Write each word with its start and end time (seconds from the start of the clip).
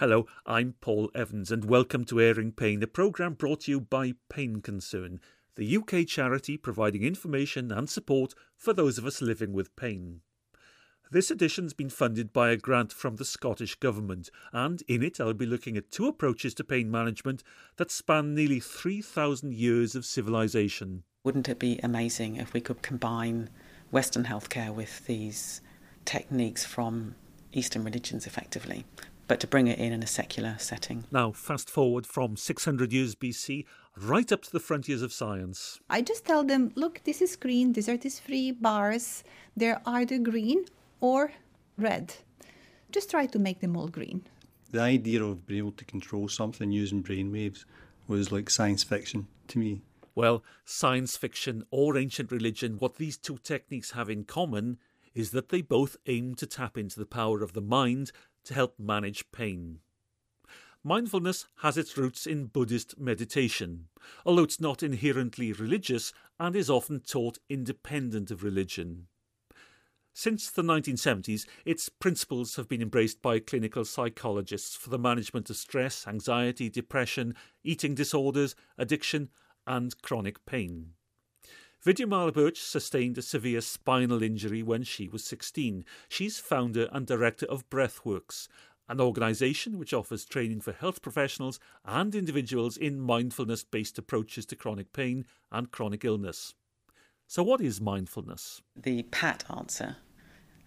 Hello, 0.00 0.26
I'm 0.46 0.76
Paul 0.80 1.10
Evans, 1.14 1.52
and 1.52 1.66
welcome 1.66 2.06
to 2.06 2.22
Airing 2.22 2.52
Pain, 2.52 2.82
a 2.82 2.86
programme 2.86 3.34
brought 3.34 3.60
to 3.60 3.70
you 3.70 3.82
by 3.82 4.14
Pain 4.30 4.62
Concern, 4.62 5.20
the 5.56 5.76
UK 5.76 6.06
charity 6.06 6.56
providing 6.56 7.02
information 7.02 7.70
and 7.70 7.86
support 7.86 8.32
for 8.56 8.72
those 8.72 8.96
of 8.96 9.04
us 9.04 9.20
living 9.20 9.52
with 9.52 9.76
pain. 9.76 10.22
This 11.10 11.30
edition's 11.30 11.74
been 11.74 11.90
funded 11.90 12.32
by 12.32 12.48
a 12.48 12.56
grant 12.56 12.94
from 12.94 13.16
the 13.16 13.26
Scottish 13.26 13.74
Government, 13.74 14.30
and 14.54 14.82
in 14.88 15.02
it 15.02 15.20
I'll 15.20 15.34
be 15.34 15.44
looking 15.44 15.76
at 15.76 15.90
two 15.90 16.06
approaches 16.06 16.54
to 16.54 16.64
pain 16.64 16.90
management 16.90 17.42
that 17.76 17.90
span 17.90 18.34
nearly 18.34 18.58
3,000 18.58 19.52
years 19.52 19.94
of 19.94 20.06
civilization. 20.06 21.02
Wouldn't 21.24 21.50
it 21.50 21.58
be 21.58 21.78
amazing 21.82 22.36
if 22.36 22.54
we 22.54 22.62
could 22.62 22.80
combine 22.80 23.50
Western 23.90 24.24
healthcare 24.24 24.74
with 24.74 25.04
these 25.04 25.60
techniques 26.06 26.64
from 26.64 27.16
Eastern 27.52 27.84
religions 27.84 28.26
effectively? 28.26 28.86
But 29.30 29.38
to 29.38 29.46
bring 29.46 29.68
it 29.68 29.78
in 29.78 29.92
in 29.92 30.02
a 30.02 30.08
secular 30.08 30.56
setting. 30.58 31.04
Now, 31.12 31.30
fast 31.30 31.70
forward 31.70 32.04
from 32.04 32.36
600 32.36 32.92
years 32.92 33.14
BC 33.14 33.64
right 33.96 34.32
up 34.32 34.42
to 34.42 34.50
the 34.50 34.58
frontiers 34.58 35.02
of 35.02 35.12
science. 35.12 35.78
I 35.88 36.02
just 36.02 36.24
tell 36.24 36.42
them, 36.42 36.72
look, 36.74 37.00
this 37.04 37.22
is 37.22 37.36
green, 37.36 37.74
these 37.74 37.88
are 37.88 37.96
these 37.96 38.18
three 38.18 38.50
bars, 38.50 39.22
they're 39.56 39.80
either 39.86 40.18
green 40.18 40.64
or 41.00 41.30
red. 41.78 42.12
Just 42.90 43.12
try 43.12 43.26
to 43.26 43.38
make 43.38 43.60
them 43.60 43.76
all 43.76 43.86
green. 43.86 44.26
The 44.72 44.80
idea 44.80 45.22
of 45.22 45.46
being 45.46 45.58
able 45.58 45.78
to 45.78 45.84
control 45.84 46.26
something 46.26 46.72
using 46.72 47.00
brainwaves 47.00 47.64
was 48.08 48.32
like 48.32 48.50
science 48.50 48.82
fiction 48.82 49.28
to 49.46 49.60
me. 49.60 49.82
Well, 50.16 50.42
science 50.64 51.16
fiction 51.16 51.62
or 51.70 51.96
ancient 51.96 52.32
religion, 52.32 52.78
what 52.80 52.96
these 52.96 53.16
two 53.16 53.38
techniques 53.44 53.92
have 53.92 54.10
in 54.10 54.24
common 54.24 54.78
is 55.14 55.30
that 55.30 55.48
they 55.48 55.62
both 55.62 55.96
aim 56.06 56.34
to 56.36 56.46
tap 56.46 56.78
into 56.78 56.98
the 56.98 57.06
power 57.06 57.42
of 57.42 57.52
the 57.52 57.60
mind 57.60 58.12
to 58.44 58.54
help 58.54 58.78
manage 58.78 59.30
pain. 59.32 59.80
Mindfulness 60.82 61.46
has 61.58 61.76
its 61.76 61.98
roots 61.98 62.26
in 62.26 62.46
Buddhist 62.46 62.98
meditation, 62.98 63.88
although 64.24 64.44
it's 64.44 64.60
not 64.60 64.82
inherently 64.82 65.52
religious 65.52 66.12
and 66.38 66.56
is 66.56 66.70
often 66.70 67.00
taught 67.00 67.38
independent 67.50 68.30
of 68.30 68.42
religion. 68.42 69.06
Since 70.14 70.50
the 70.50 70.62
1970s, 70.62 71.46
its 71.64 71.88
principles 71.88 72.56
have 72.56 72.68
been 72.68 72.82
embraced 72.82 73.22
by 73.22 73.38
clinical 73.38 73.84
psychologists 73.84 74.74
for 74.74 74.90
the 74.90 74.98
management 74.98 75.50
of 75.50 75.56
stress, 75.56 76.06
anxiety, 76.06 76.68
depression, 76.68 77.34
eating 77.62 77.94
disorders, 77.94 78.56
addiction, 78.76 79.28
and 79.66 80.00
chronic 80.02 80.44
pain. 80.46 80.94
Vidyamala 81.84 82.34
Burch 82.34 82.60
sustained 82.60 83.16
a 83.16 83.22
severe 83.22 83.62
spinal 83.62 84.22
injury 84.22 84.62
when 84.62 84.82
she 84.82 85.08
was 85.08 85.24
16. 85.24 85.82
She's 86.10 86.38
founder 86.38 86.90
and 86.92 87.06
director 87.06 87.46
of 87.46 87.68
Breathworks, 87.70 88.48
an 88.86 89.00
organisation 89.00 89.78
which 89.78 89.94
offers 89.94 90.26
training 90.26 90.60
for 90.60 90.72
health 90.72 91.00
professionals 91.00 91.58
and 91.86 92.14
individuals 92.14 92.76
in 92.76 93.00
mindfulness 93.00 93.64
based 93.64 93.96
approaches 93.96 94.44
to 94.46 94.56
chronic 94.56 94.92
pain 94.92 95.24
and 95.50 95.70
chronic 95.70 96.04
illness. 96.04 96.54
So, 97.26 97.42
what 97.42 97.62
is 97.62 97.80
mindfulness? 97.80 98.60
The 98.76 99.04
PAT 99.04 99.44
answer 99.48 99.96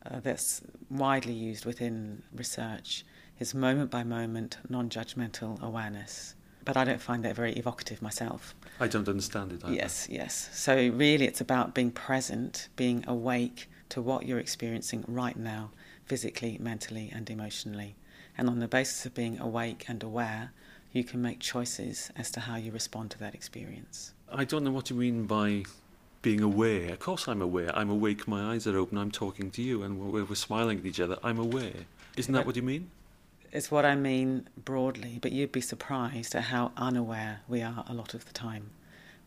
uh, 0.10 0.20
that's 0.20 0.62
widely 0.90 1.34
used 1.34 1.66
within 1.66 2.24
research 2.34 3.06
is 3.38 3.54
moment 3.54 3.92
by 3.92 4.04
moment, 4.04 4.58
non 4.68 4.90
judgmental 4.90 5.62
awareness 5.62 6.34
but 6.66 6.78
I 6.78 6.84
don't 6.84 7.02
find 7.02 7.24
that 7.26 7.36
very 7.36 7.54
evocative 7.54 8.02
myself. 8.02 8.56
I 8.80 8.88
don't 8.88 9.08
understand 9.08 9.52
it 9.52 9.64
either. 9.64 9.74
Yes, 9.74 10.08
yes. 10.10 10.50
So 10.54 10.76
really 10.76 11.26
it's 11.26 11.42
about 11.42 11.74
being 11.74 11.92
present, 11.92 12.70
being 12.76 13.04
awake 13.08 13.70
to 13.90 14.02
what 14.02 14.26
you're 14.26 14.40
experiencing 14.40 15.04
right 15.08 15.38
now, 15.38 15.72
physically, 16.06 16.58
mentally 16.60 17.12
and 17.14 17.30
emotionally. 17.30 17.96
And 18.38 18.50
on 18.50 18.60
the 18.60 18.68
basis 18.68 19.06
of 19.06 19.14
being 19.14 19.40
awake 19.40 19.86
and 19.88 20.02
aware, 20.02 20.52
you 20.92 21.04
can 21.04 21.22
make 21.22 21.40
choices 21.40 22.12
as 22.16 22.32
to 22.32 22.40
how 22.42 22.56
you 22.56 22.72
respond 22.72 23.12
to 23.12 23.20
that 23.20 23.36
experience. 23.36 24.14
I 24.32 24.46
don't 24.46 24.64
know 24.64 24.72
what 24.72 24.90
you 24.90 24.96
mean 24.96 25.26
by 25.26 25.66
being 26.22 26.42
aware. 26.42 26.94
Of 26.94 27.00
course, 27.00 27.28
I'm 27.28 27.42
aware. 27.42 27.76
I'm 27.78 27.90
awake, 27.90 28.28
my 28.28 28.54
eyes 28.54 28.66
are 28.66 28.78
open, 28.78 28.98
I'm 28.98 29.12
talking 29.12 29.52
to 29.52 29.62
you, 29.62 29.84
and 29.84 30.00
we're, 30.00 30.24
we're 30.24 30.36
smiling 30.36 30.80
at 30.80 30.86
each 30.86 31.00
other. 31.00 31.18
I'm 31.24 31.38
aware. 31.38 31.86
Isn't 32.16 32.34
that 32.34 32.46
what 32.46 32.56
you 32.56 32.62
mean? 32.62 32.90
Is 33.54 33.70
what 33.70 33.86
I 33.86 33.94
mean 33.94 34.50
broadly, 34.58 35.20
but 35.22 35.32
you'd 35.32 35.52
be 35.52 35.62
surprised 35.62 36.34
at 36.34 36.46
how 36.46 36.72
unaware 36.76 37.42
we 37.48 37.62
are 37.62 37.86
a 37.88 37.94
lot 37.94 38.16
of 38.16 38.26
the 38.26 38.34
time. 38.34 38.72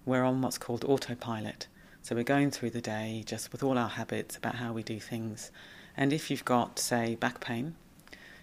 We're 0.05 0.25
on 0.25 0.43
what's 0.43 0.59
called 0.59 0.85
autopilot. 0.85 1.69
So 2.03 2.17
we're 2.17 2.25
going 2.25 2.51
through 2.51 2.71
the 2.71 2.81
day 2.81 3.23
just 3.25 3.53
with 3.53 3.63
all 3.63 3.79
our 3.79 3.89
habits 3.89 4.37
about 4.37 4.57
how 4.57 4.73
we 4.73 4.83
do 4.83 4.99
things. 4.99 5.53
And 5.97 6.13
if 6.13 6.29
you've 6.29 6.45
got, 6.45 6.81
say, 6.81 7.15
back 7.15 7.41
pain, 7.41 7.77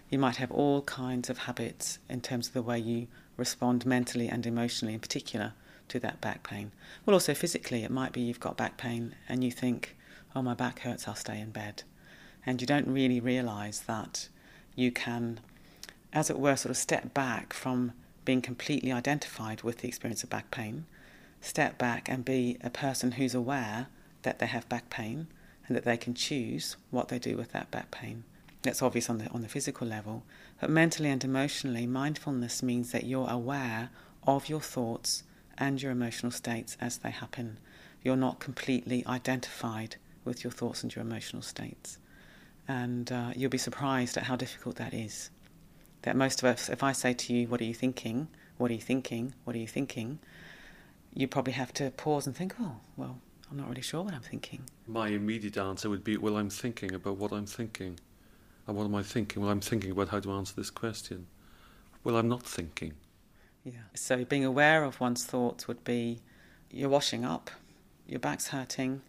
you 0.08 0.18
might 0.18 0.36
have 0.36 0.50
all 0.50 0.80
kinds 0.82 1.28
of 1.28 1.38
habits 1.38 1.98
in 2.08 2.22
terms 2.22 2.48
of 2.48 2.54
the 2.54 2.62
way 2.62 2.78
you 2.78 3.06
respond 3.36 3.84
mentally 3.84 4.28
and 4.28 4.46
emotionally, 4.46 4.94
in 4.94 5.00
particular, 5.00 5.52
to 5.88 6.00
that 6.00 6.18
back 6.22 6.42
pain. 6.42 6.72
Well, 7.04 7.12
also 7.12 7.34
physically, 7.34 7.84
it 7.84 7.90
might 7.90 8.12
be 8.12 8.22
you've 8.22 8.40
got 8.40 8.56
back 8.56 8.78
pain 8.78 9.16
and 9.28 9.44
you 9.44 9.50
think, 9.50 9.96
oh, 10.34 10.40
my 10.40 10.54
back 10.54 10.78
hurts, 10.78 11.06
I'll 11.06 11.14
stay 11.14 11.38
in 11.38 11.50
bed. 11.50 11.82
And 12.46 12.62
you 12.62 12.66
don't 12.66 12.88
really 12.88 13.20
realize 13.20 13.80
that 13.80 14.28
you 14.74 14.90
can 14.90 15.40
as 16.14 16.30
it 16.30 16.38
were, 16.38 16.56
sort 16.56 16.70
of 16.70 16.76
step 16.76 17.12
back 17.12 17.52
from 17.52 17.92
being 18.24 18.40
completely 18.40 18.92
identified 18.92 19.62
with 19.62 19.78
the 19.78 19.88
experience 19.88 20.22
of 20.22 20.30
back 20.30 20.50
pain, 20.50 20.86
step 21.40 21.76
back 21.76 22.08
and 22.08 22.24
be 22.24 22.56
a 22.62 22.70
person 22.70 23.12
who's 23.12 23.34
aware 23.34 23.88
that 24.22 24.38
they 24.38 24.46
have 24.46 24.68
back 24.68 24.88
pain 24.88 25.26
and 25.66 25.76
that 25.76 25.84
they 25.84 25.96
can 25.96 26.14
choose 26.14 26.76
what 26.90 27.08
they 27.08 27.18
do 27.18 27.36
with 27.36 27.52
that 27.52 27.70
back 27.70 27.90
pain. 27.90 28.24
That's 28.62 28.80
obvious 28.80 29.10
on 29.10 29.18
the, 29.18 29.28
on 29.28 29.42
the 29.42 29.48
physical 29.48 29.86
level, 29.86 30.22
but 30.60 30.70
mentally 30.70 31.10
and 31.10 31.22
emotionally, 31.22 31.86
mindfulness 31.86 32.62
means 32.62 32.92
that 32.92 33.04
you're 33.04 33.28
aware 33.28 33.90
of 34.26 34.48
your 34.48 34.60
thoughts 34.60 35.24
and 35.58 35.82
your 35.82 35.92
emotional 35.92 36.32
states 36.32 36.76
as 36.80 36.98
they 36.98 37.10
happen. 37.10 37.58
You're 38.02 38.16
not 38.16 38.40
completely 38.40 39.04
identified 39.06 39.96
with 40.24 40.44
your 40.44 40.50
thoughts 40.50 40.82
and 40.82 40.94
your 40.94 41.04
emotional 41.04 41.42
states. 41.42 41.98
And 42.66 43.12
uh, 43.12 43.32
you'll 43.36 43.50
be 43.50 43.58
surprised 43.58 44.16
at 44.16 44.24
how 44.24 44.36
difficult 44.36 44.76
that 44.76 44.94
is 44.94 45.30
that 46.04 46.16
most 46.16 46.42
of 46.42 46.48
us, 46.48 46.68
if 46.68 46.82
I 46.82 46.92
say 46.92 47.12
to 47.14 47.34
you, 47.34 47.48
What 47.48 47.60
are 47.60 47.64
you 47.64 47.74
thinking? 47.74 48.28
What 48.58 48.70
are 48.70 48.74
you 48.74 48.80
thinking? 48.80 49.34
What 49.44 49.56
are 49.56 49.58
you 49.58 49.66
thinking? 49.66 50.18
You 51.12 51.26
probably 51.28 51.54
have 51.54 51.72
to 51.74 51.90
pause 51.90 52.26
and 52.26 52.36
think, 52.36 52.54
Oh, 52.60 52.76
well, 52.96 53.18
I'm 53.50 53.56
not 53.56 53.68
really 53.68 53.82
sure 53.82 54.02
what 54.02 54.14
I'm 54.14 54.20
thinking. 54.20 54.64
My 54.86 55.08
immediate 55.08 55.56
answer 55.56 55.88
would 55.90 56.04
be, 56.04 56.16
Well, 56.16 56.36
I'm 56.36 56.50
thinking 56.50 56.94
about 56.94 57.16
what 57.16 57.32
I'm 57.32 57.46
thinking. 57.46 57.98
And 58.66 58.76
what 58.76 58.84
am 58.84 58.94
I 58.94 59.02
thinking? 59.02 59.42
Well, 59.42 59.50
I'm 59.50 59.60
thinking 59.60 59.90
about 59.90 60.08
how 60.08 60.20
to 60.20 60.32
answer 60.32 60.54
this 60.56 60.70
question. 60.70 61.26
Well, 62.02 62.16
I'm 62.16 62.28
not 62.28 62.42
thinking. 62.42 62.94
Yeah. 63.64 63.88
So 63.94 64.24
being 64.24 64.44
aware 64.44 64.84
of 64.84 65.00
one's 65.00 65.24
thoughts 65.24 65.66
would 65.66 65.84
be 65.84 66.20
you're 66.70 66.88
washing 66.88 67.24
up, 67.24 67.50
your 68.06 68.20
back's 68.20 68.48
hurting, 68.48 69.00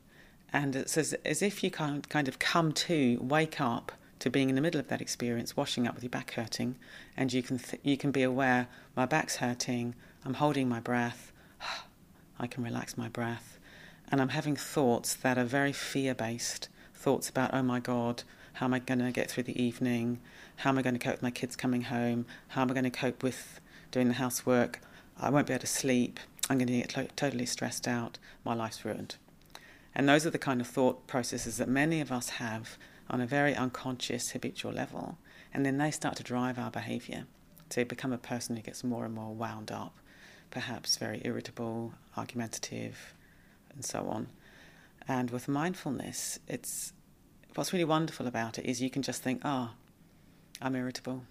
and 0.53 0.75
it's 0.75 0.97
as, 0.97 1.13
as 1.25 1.41
if 1.41 1.63
you 1.63 1.71
kind 1.71 2.27
of 2.27 2.39
come 2.39 2.71
to, 2.71 3.19
wake 3.21 3.59
up, 3.59 3.91
to 4.25 4.31
being 4.31 4.49
in 4.49 4.55
the 4.55 4.61
middle 4.61 4.79
of 4.79 4.87
that 4.87 5.01
experience, 5.01 5.55
washing 5.55 5.87
up 5.87 5.93
with 5.93 6.03
your 6.03 6.09
back 6.09 6.31
hurting, 6.31 6.75
and 7.15 7.31
you 7.31 7.43
can 7.43 7.59
th- 7.59 7.79
you 7.83 7.95
can 7.95 8.09
be 8.09 8.23
aware 8.23 8.67
my 8.95 9.05
back's 9.05 9.35
hurting, 9.35 9.93
I'm 10.25 10.33
holding 10.33 10.67
my 10.67 10.79
breath, 10.79 11.31
I 12.39 12.47
can 12.47 12.63
relax 12.63 12.97
my 12.97 13.07
breath, 13.07 13.59
and 14.11 14.19
I'm 14.19 14.29
having 14.29 14.55
thoughts 14.55 15.13
that 15.13 15.37
are 15.37 15.43
very 15.43 15.71
fear-based, 15.71 16.69
thoughts 16.95 17.29
about 17.29 17.53
oh 17.53 17.61
my 17.61 17.79
god, 17.79 18.23
how 18.53 18.65
am 18.65 18.73
I 18.73 18.79
going 18.79 18.97
to 18.97 19.11
get 19.11 19.29
through 19.29 19.43
the 19.43 19.61
evening? 19.61 20.19
How 20.55 20.71
am 20.71 20.79
I 20.79 20.81
going 20.81 20.97
to 20.97 20.99
cope 20.99 21.13
with 21.13 21.21
my 21.21 21.29
kids 21.29 21.55
coming 21.55 21.83
home? 21.83 22.25
How 22.47 22.63
am 22.63 22.71
I 22.71 22.73
going 22.73 22.85
to 22.85 22.89
cope 22.89 23.21
with 23.21 23.59
doing 23.91 24.07
the 24.07 24.15
housework? 24.15 24.79
I 25.19 25.29
won't 25.29 25.45
be 25.45 25.53
able 25.53 25.61
to 25.61 25.67
sleep. 25.67 26.19
I'm 26.49 26.57
going 26.57 26.67
to 26.67 26.77
get 26.77 26.89
to- 26.89 27.09
totally 27.15 27.45
stressed 27.45 27.87
out. 27.87 28.17
My 28.43 28.55
life's 28.55 28.83
ruined. 28.83 29.17
And 29.93 30.09
those 30.09 30.25
are 30.25 30.31
the 30.31 30.39
kind 30.39 30.61
of 30.61 30.67
thought 30.67 31.05
processes 31.05 31.57
that 31.57 31.69
many 31.69 32.01
of 32.01 32.11
us 32.11 32.29
have 32.29 32.79
on 33.09 33.21
a 33.21 33.27
very 33.27 33.55
unconscious 33.55 34.31
habitual 34.31 34.71
level, 34.71 35.17
and 35.53 35.65
then 35.65 35.77
they 35.77 35.91
start 35.91 36.15
to 36.17 36.23
drive 36.23 36.57
our 36.57 36.71
behavior 36.71 37.25
to 37.69 37.85
become 37.85 38.13
a 38.13 38.17
person 38.17 38.55
who 38.55 38.61
gets 38.61 38.83
more 38.83 39.05
and 39.05 39.13
more 39.13 39.33
wound 39.33 39.71
up, 39.71 39.97
perhaps 40.51 40.97
very 40.97 41.21
irritable, 41.23 41.93
argumentative, 42.15 43.13
and 43.73 43.83
so 43.83 44.07
on. 44.07 44.27
And 45.07 45.31
with 45.31 45.47
mindfulness, 45.47 46.39
it's 46.47 46.93
what's 47.53 47.73
really 47.73 47.85
wonderful 47.85 48.27
about 48.27 48.57
it 48.57 48.65
is 48.65 48.81
you 48.81 48.89
can 48.89 49.01
just 49.01 49.21
think, 49.21 49.41
ah, 49.43 49.73
oh, 49.73 49.77
I'm 50.61 50.75
irritable. 50.75 51.23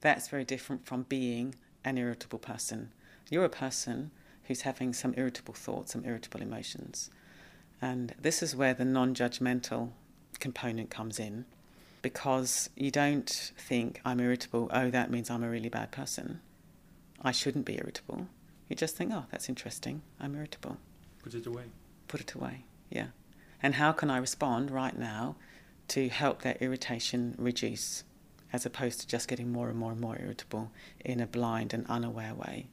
That's 0.00 0.28
very 0.28 0.44
different 0.44 0.86
from 0.86 1.04
being 1.04 1.54
an 1.84 1.98
irritable 1.98 2.38
person. 2.38 2.92
You're 3.30 3.44
a 3.44 3.50
person 3.50 4.10
who's 4.44 4.62
having 4.62 4.92
some 4.92 5.14
irritable 5.16 5.54
thoughts, 5.54 5.92
some 5.92 6.04
irritable 6.04 6.42
emotions. 6.42 7.10
And 7.80 8.14
this 8.20 8.42
is 8.42 8.56
where 8.56 8.74
the 8.74 8.84
non 8.84 9.14
judgmental 9.14 9.90
component 10.40 10.90
comes 10.90 11.18
in 11.18 11.44
because 12.02 12.70
you 12.76 12.90
don't 12.90 13.52
think 13.56 14.00
I'm 14.04 14.20
irritable, 14.20 14.70
oh, 14.72 14.90
that 14.90 15.10
means 15.10 15.30
I'm 15.30 15.42
a 15.42 15.48
really 15.48 15.68
bad 15.68 15.90
person. 15.90 16.40
I 17.22 17.32
shouldn't 17.32 17.64
be 17.64 17.76
irritable. 17.78 18.28
You 18.68 18.76
just 18.76 18.96
think, 18.96 19.12
oh, 19.12 19.24
that's 19.30 19.48
interesting, 19.48 20.02
I'm 20.20 20.34
irritable. 20.34 20.76
Put 21.22 21.34
it 21.34 21.46
away. 21.46 21.64
Put 22.08 22.20
it 22.20 22.34
away, 22.34 22.64
yeah. 22.90 23.08
And 23.62 23.76
how 23.76 23.92
can 23.92 24.10
I 24.10 24.18
respond 24.18 24.70
right 24.70 24.96
now 24.96 25.36
to 25.88 26.08
help 26.08 26.42
that 26.42 26.60
irritation 26.60 27.34
reduce 27.38 28.04
as 28.54 28.64
opposed 28.64 29.00
to 29.00 29.06
just 29.08 29.26
getting 29.26 29.50
more 29.50 29.68
and 29.68 29.76
more 29.76 29.90
and 29.90 30.00
more 30.00 30.16
irritable 30.16 30.70
in 31.04 31.18
a 31.18 31.26
blind 31.26 31.74
and 31.74 31.84
unaware 31.88 32.32
way. 32.32 32.68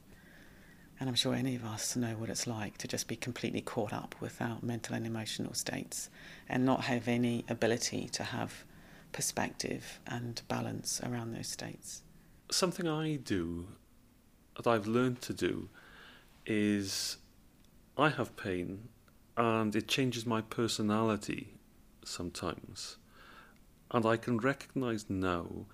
And 1.02 1.08
I'm 1.08 1.16
sure 1.16 1.34
any 1.34 1.56
of 1.56 1.64
us 1.64 1.96
know 1.96 2.12
what 2.12 2.30
it's 2.30 2.46
like 2.46 2.78
to 2.78 2.86
just 2.86 3.08
be 3.08 3.16
completely 3.16 3.60
caught 3.60 3.92
up 3.92 4.14
with 4.20 4.40
our 4.40 4.58
mental 4.62 4.94
and 4.94 5.04
emotional 5.04 5.52
states 5.52 6.08
and 6.48 6.64
not 6.64 6.82
have 6.82 7.08
any 7.08 7.44
ability 7.48 8.08
to 8.12 8.22
have 8.22 8.62
perspective 9.10 9.98
and 10.06 10.40
balance 10.46 11.00
around 11.02 11.34
those 11.34 11.48
states. 11.48 12.02
Something 12.52 12.86
I 12.86 13.16
do 13.16 13.66
that 14.56 14.68
I've 14.68 14.86
learned 14.86 15.20
to 15.22 15.34
do 15.34 15.70
is 16.46 17.16
I 17.98 18.08
have 18.10 18.36
pain 18.36 18.86
and 19.36 19.74
it 19.74 19.88
changes 19.88 20.24
my 20.24 20.40
personality 20.40 21.54
sometimes. 22.04 22.96
And 23.90 24.06
I 24.06 24.16
can 24.16 24.38
recognize 24.38 25.10
now 25.10 25.66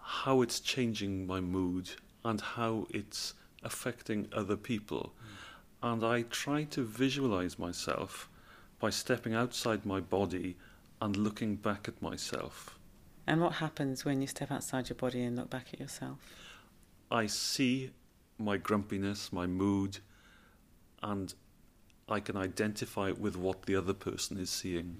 how 0.00 0.40
it's 0.40 0.58
changing 0.58 1.26
my 1.26 1.42
mood 1.42 1.90
and 2.24 2.40
how 2.40 2.86
it's 2.88 3.34
affecting 3.64 4.28
other 4.32 4.56
people. 4.56 5.12
Mm. 5.82 5.92
And 5.92 6.04
I 6.04 6.22
try 6.22 6.64
to 6.64 6.82
visualize 6.84 7.58
myself 7.58 8.28
by 8.80 8.90
stepping 8.90 9.34
outside 9.34 9.84
my 9.84 10.00
body 10.00 10.56
and 11.00 11.16
looking 11.16 11.56
back 11.56 11.88
at 11.88 12.00
myself. 12.00 12.78
And 13.26 13.40
what 13.40 13.54
happens 13.54 14.04
when 14.04 14.20
you 14.20 14.26
step 14.26 14.50
outside 14.50 14.88
your 14.88 14.96
body 14.96 15.22
and 15.22 15.36
look 15.36 15.50
back 15.50 15.68
at 15.72 15.80
yourself? 15.80 16.18
I 17.10 17.26
see 17.26 17.90
my 18.38 18.56
grumpiness, 18.56 19.32
my 19.32 19.46
mood, 19.46 19.98
and 21.02 21.34
I 22.08 22.20
can 22.20 22.36
identify 22.36 23.12
with 23.12 23.36
what 23.36 23.62
the 23.62 23.76
other 23.76 23.94
person 23.94 24.38
is 24.38 24.50
seeing. 24.50 24.96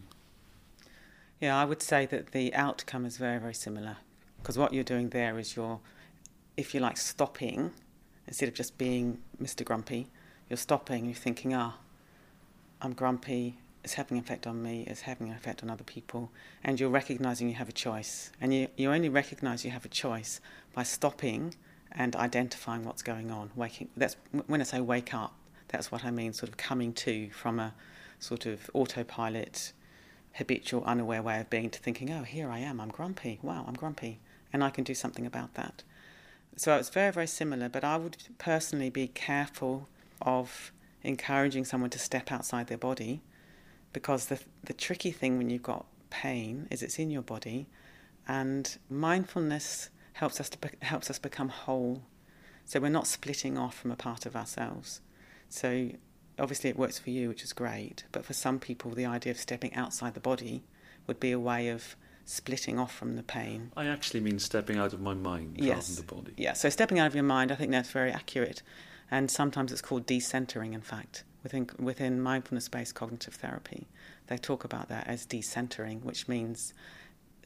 Yeah, 1.41 1.59
I 1.59 1.65
would 1.65 1.83
say 1.83 2.07
that 2.07 2.29
the 2.29 2.55
outcome 2.55 3.05
is 3.05 3.17
very, 3.17 3.39
very 3.39 3.55
similar. 3.55 3.99
Because 4.39 4.57
what 4.57 4.73
you're 4.73 4.85
doing 4.85 5.11
there 5.11 5.39
is 5.39 5.57
you're, 5.57 5.81
if 6.57 6.75
you 6.75 6.81
like, 6.81 6.97
stopping 6.97 7.73
instead 8.27 8.49
of 8.49 8.55
just 8.55 8.79
being 8.79 9.19
Mr. 9.43 9.65
Grumpy, 9.65 10.09
you're 10.49 10.57
stopping, 10.57 11.07
you're 11.07 11.15
thinking, 11.15 11.55
ah, 11.55 11.75
I'm 12.81 12.93
grumpy, 12.93 13.57
it's 13.83 13.95
having 13.95 14.19
an 14.19 14.25
effect 14.25 14.47
on 14.47 14.63
me, 14.63 14.85
it's 14.87 15.03
having 15.03 15.29
an 15.29 15.35
effect 15.35 15.63
on 15.63 15.71
other 15.71 15.85
people, 15.85 16.31
and 16.63 16.81
you're 16.81 16.91
recognizing 16.91 17.49
you 17.49 17.55
have 17.55 17.69
a 17.69 17.73
choice. 17.73 18.31
And 18.41 18.53
you, 18.53 18.69
you 18.77 18.91
only 18.93 19.09
recognize 19.09 19.65
you 19.65 19.71
have 19.71 19.85
a 19.85 19.89
choice 19.89 20.41
by 20.73 20.83
stopping 20.83 21.55
and 21.93 22.17
identifying 22.17 22.85
what's 22.85 23.03
going 23.03 23.31
on. 23.31 23.51
Waking, 23.55 23.89
that's 23.97 24.17
when 24.47 24.61
I 24.61 24.65
say 24.65 24.81
wake 24.81 25.15
up, 25.15 25.35
that's 25.69 25.93
what 25.93 26.05
I 26.05 26.11
mean, 26.11 26.33
sort 26.33 26.49
of 26.49 26.57
coming 26.57 26.93
to 26.95 27.31
from 27.31 27.61
a 27.61 27.75
sort 28.19 28.47
of 28.47 28.71
autopilot, 28.75 29.73
habitual, 30.33 30.83
unaware 30.85 31.23
way 31.23 31.41
of 31.41 31.51
being 31.51 31.71
to 31.71 31.79
thinking, 31.79 32.11
oh, 32.11 32.23
here 32.23 32.51
I 32.51 32.59
am, 32.61 32.81
I'm 32.81 32.89
grumpy, 32.89 33.39
wow, 33.43 33.65
I'm 33.69 33.75
grumpy, 33.75 34.19
and 34.53 34.65
I 34.65 34.71
can 34.71 34.85
do 34.85 34.95
something 34.95 35.27
about 35.27 35.55
that. 35.55 35.83
So 36.57 36.77
it's 36.77 36.89
very, 36.89 37.11
very 37.11 37.27
similar, 37.27 37.69
but 37.69 37.83
I 37.83 37.97
would 37.97 38.17
personally 38.39 38.91
be 38.91 39.09
careful 39.09 39.89
of 40.23 40.73
encouraging 41.03 41.65
someone 41.65 41.91
to 41.91 41.99
step 41.99 42.31
outside 42.31 42.69
their 42.69 42.79
body 42.79 43.23
because 43.93 44.27
the, 44.27 44.41
the 44.65 44.73
tricky 44.73 45.11
thing 45.11 45.37
when 45.37 45.51
you've 45.51 45.63
got 45.63 45.87
pain 46.11 46.69
is 46.71 46.83
it's 46.83 46.99
in 46.99 47.11
your 47.11 47.23
body 47.23 47.67
and 48.29 48.79
mindfulness 48.89 49.91
helps 50.15 50.41
us 50.41 50.49
to 50.49 50.59
helps 50.83 51.11
us 51.11 51.19
become 51.19 51.49
whole. 51.49 52.03
So 52.65 52.81
we're 52.81 52.89
not 52.89 53.07
splitting 53.07 53.59
off 53.59 53.77
from 53.77 53.91
a 53.91 53.97
part 53.97 54.25
of 54.25 54.37
ourselves. 54.37 55.01
So 55.49 55.91
obviously 56.39 56.71
it 56.71 56.79
works 56.79 56.99
for 56.99 57.11
you 57.11 57.29
which 57.29 57.43
is 57.43 57.53
great 57.53 58.05
but 58.11 58.25
for 58.25 58.33
some 58.33 58.59
people 58.59 58.93
the 58.93 59.07
idea 59.07 59.31
of 59.31 59.39
stepping 59.39 59.75
outside 59.75 60.15
the 60.15 60.21
body 60.21 60.65
would 61.07 61.21
be 61.21 61.31
a 61.31 61.39
way 61.39 61.69
of 61.69 61.97
splitting 62.25 62.79
off 62.79 62.95
from 62.95 63.17
the 63.17 63.23
pain. 63.23 63.71
I 63.77 63.87
actually 63.87 64.21
mean 64.21 64.39
stepping 64.39 64.79
out 64.79 64.93
of 64.93 65.01
my 65.01 65.15
mind 65.15 65.57
yes. 65.59 65.69
rather 65.69 65.87
than 65.87 65.97
the 65.97 66.15
body. 66.15 66.35
Yeah, 66.37 66.53
so 66.55 66.69
stepping 66.69 66.99
out 66.99 67.07
of 67.07 67.15
your 67.15 67.25
mind, 67.25 67.53
I 67.53 67.55
think 67.55 67.71
that's 67.71 67.91
very 67.91 68.11
accurate. 68.11 68.63
And 69.11 69.31
sometimes 69.31 69.71
it's 69.73 69.83
called 69.83 70.07
decentering, 70.07 70.73
in 70.73 70.81
fact, 70.81 71.25
within, 71.43 71.69
within 71.79 72.21
mindfulness 72.21 72.69
based 72.69 72.95
cognitive 72.95 73.35
therapy. 73.35 73.87
They 74.27 74.39
talk 74.39 74.65
about 74.65 74.89
that 74.89 75.07
as 75.07 75.27
decentering, 75.27 76.03
which 76.03 76.27
means 76.27 76.73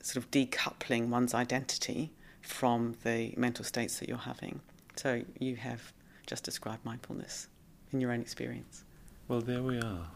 sort 0.03 0.25
of 0.25 0.31
decoupling 0.31 1.09
one's 1.09 1.35
identity 1.35 2.13
from 2.41 2.97
the 3.03 3.35
mental 3.37 3.65
states 3.65 3.99
that 3.99 4.09
you're 4.09 4.19
having. 4.19 4.61
So 4.97 5.23
you 5.39 5.57
have 5.57 5.93
just 6.27 6.45
described 6.45 6.85
mindfulness 6.85 7.49
in 7.93 8.01
your 8.01 8.13
own 8.13 8.21
experience. 8.21 8.85
Well, 9.27 9.41
there 9.41 9.63
we 9.63 9.79
are. 9.79 10.07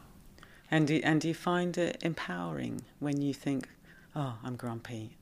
And 0.70 0.86
do, 0.86 1.00
and 1.04 1.20
do 1.20 1.28
you 1.28 1.34
find 1.34 1.76
it 1.76 1.98
empowering 2.02 2.82
when 2.98 3.20
you 3.20 3.34
think, 3.34 3.68
oh, 4.14 4.34
I'm 4.42 4.56
grumpy. 4.56 5.16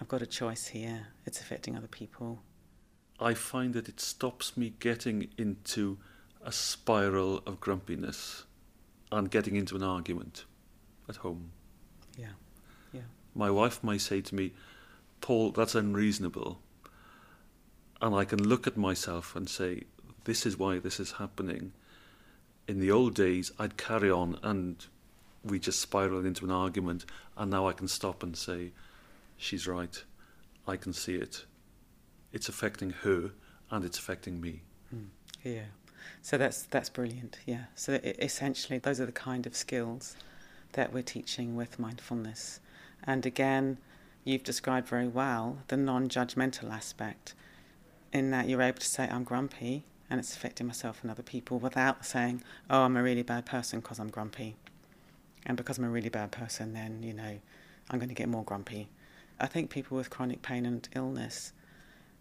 I've 0.00 0.08
got 0.08 0.22
a 0.22 0.26
choice 0.26 0.66
here. 0.66 1.08
It's 1.26 1.40
affecting 1.40 1.76
other 1.76 1.88
people. 1.88 2.42
I 3.20 3.34
find 3.34 3.74
that 3.74 3.88
it 3.88 4.00
stops 4.00 4.56
me 4.56 4.74
getting 4.80 5.28
into 5.38 5.98
a 6.44 6.50
spiral 6.50 7.42
of 7.46 7.60
grumpiness 7.60 8.44
and 9.12 9.30
getting 9.30 9.54
into 9.54 9.76
an 9.76 9.82
argument 9.82 10.44
at 11.08 11.16
home. 11.16 11.52
Yeah, 12.18 12.34
yeah. 12.92 13.02
My 13.34 13.50
wife 13.50 13.84
may 13.84 13.98
say 13.98 14.20
to 14.22 14.34
me, 14.34 14.52
Paul, 15.20 15.50
that's 15.52 15.74
unreasonable. 15.74 16.60
And 18.00 18.14
I 18.14 18.24
can 18.24 18.42
look 18.42 18.66
at 18.66 18.76
myself 18.76 19.36
and 19.36 19.48
say, 19.48 19.84
this 20.24 20.44
is 20.44 20.58
why 20.58 20.78
this 20.78 20.98
is 20.98 21.12
happening. 21.12 21.72
In 22.66 22.80
the 22.80 22.90
old 22.90 23.14
days, 23.14 23.52
I'd 23.58 23.76
carry 23.76 24.10
on 24.10 24.38
and 24.42 24.84
we 25.44 25.58
just 25.58 25.80
spiraled 25.80 26.24
into 26.24 26.44
an 26.44 26.50
argument, 26.50 27.04
and 27.36 27.50
now 27.50 27.66
I 27.68 27.72
can 27.72 27.88
stop 27.88 28.22
and 28.22 28.36
say, 28.36 28.72
she's 29.36 29.66
right. 29.66 30.02
I 30.66 30.76
can 30.76 30.92
see 30.92 31.16
it. 31.16 31.44
It's 32.32 32.48
affecting 32.48 32.90
her, 32.90 33.32
and 33.70 33.84
it's 33.84 33.98
affecting 33.98 34.40
me. 34.40 34.62
Mm. 34.94 35.08
Yeah. 35.42 35.64
So 36.20 36.38
that's 36.38 36.62
that's 36.62 36.88
brilliant. 36.88 37.38
Yeah. 37.46 37.64
So 37.74 37.94
essentially, 38.02 38.78
those 38.78 39.00
are 39.00 39.06
the 39.06 39.12
kind 39.12 39.46
of 39.46 39.56
skills 39.56 40.16
that 40.72 40.92
we're 40.92 41.02
teaching 41.02 41.56
with 41.56 41.78
mindfulness. 41.78 42.60
And 43.04 43.26
again, 43.26 43.78
you've 44.24 44.44
described 44.44 44.88
very 44.88 45.08
well 45.08 45.58
the 45.68 45.76
non-judgmental 45.76 46.70
aspect, 46.70 47.34
in 48.12 48.30
that 48.30 48.48
you're 48.48 48.62
able 48.62 48.78
to 48.78 48.86
say, 48.86 49.08
"I'm 49.08 49.24
grumpy." 49.24 49.84
And 50.08 50.20
it's 50.20 50.36
affecting 50.36 50.66
myself 50.66 50.98
and 51.02 51.10
other 51.10 51.22
people 51.22 51.58
without 51.58 52.04
saying, 52.04 52.42
"Oh, 52.70 52.82
I'm 52.82 52.96
a 52.96 53.02
really 53.02 53.22
bad 53.22 53.46
person 53.46 53.80
because 53.80 53.98
I'm 53.98 54.10
grumpy." 54.10 54.56
And 55.46 55.56
because 55.56 55.78
I'm 55.78 55.84
a 55.84 55.90
really 55.90 56.08
bad 56.08 56.30
person, 56.30 56.72
then, 56.72 57.02
you 57.02 57.12
know, 57.12 57.38
I'm 57.90 57.98
going 57.98 58.08
to 58.08 58.14
get 58.14 58.28
more 58.28 58.44
grumpy. 58.44 58.88
I 59.40 59.46
think 59.46 59.70
people 59.70 59.96
with 59.96 60.10
chronic 60.10 60.42
pain 60.42 60.64
and 60.66 60.88
illness, 60.94 61.52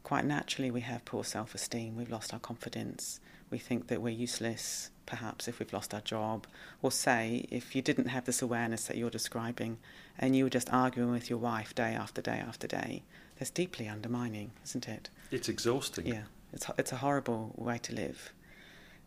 quite 0.03 0.25
naturally, 0.25 0.71
we 0.71 0.81
have 0.81 1.05
poor 1.05 1.23
self 1.23 1.53
esteem. 1.53 1.95
We've 1.95 2.09
lost 2.09 2.33
our 2.33 2.39
confidence. 2.39 3.19
We 3.51 3.57
think 3.57 3.87
that 3.87 4.01
we're 4.01 4.09
useless, 4.09 4.91
perhaps, 5.05 5.47
if 5.47 5.59
we've 5.59 5.73
lost 5.73 5.93
our 5.93 6.01
job. 6.01 6.47
Or 6.81 6.91
say, 6.91 7.45
if 7.51 7.75
you 7.75 7.81
didn't 7.81 8.07
have 8.07 8.25
this 8.25 8.41
awareness 8.41 8.85
that 8.85 8.97
you're 8.97 9.09
describing 9.09 9.77
and 10.17 10.35
you 10.35 10.45
were 10.45 10.49
just 10.49 10.71
arguing 10.73 11.11
with 11.11 11.29
your 11.29 11.39
wife 11.39 11.75
day 11.75 11.93
after 11.93 12.21
day 12.21 12.41
after 12.45 12.65
day, 12.65 13.03
that's 13.37 13.51
deeply 13.51 13.87
undermining, 13.87 14.51
isn't 14.63 14.87
it? 14.87 15.09
It's 15.31 15.49
exhausting. 15.49 16.07
Yeah, 16.07 16.23
it's, 16.53 16.67
it's 16.77 16.91
a 16.91 16.97
horrible 16.97 17.53
way 17.55 17.77
to 17.79 17.93
live. 17.93 18.33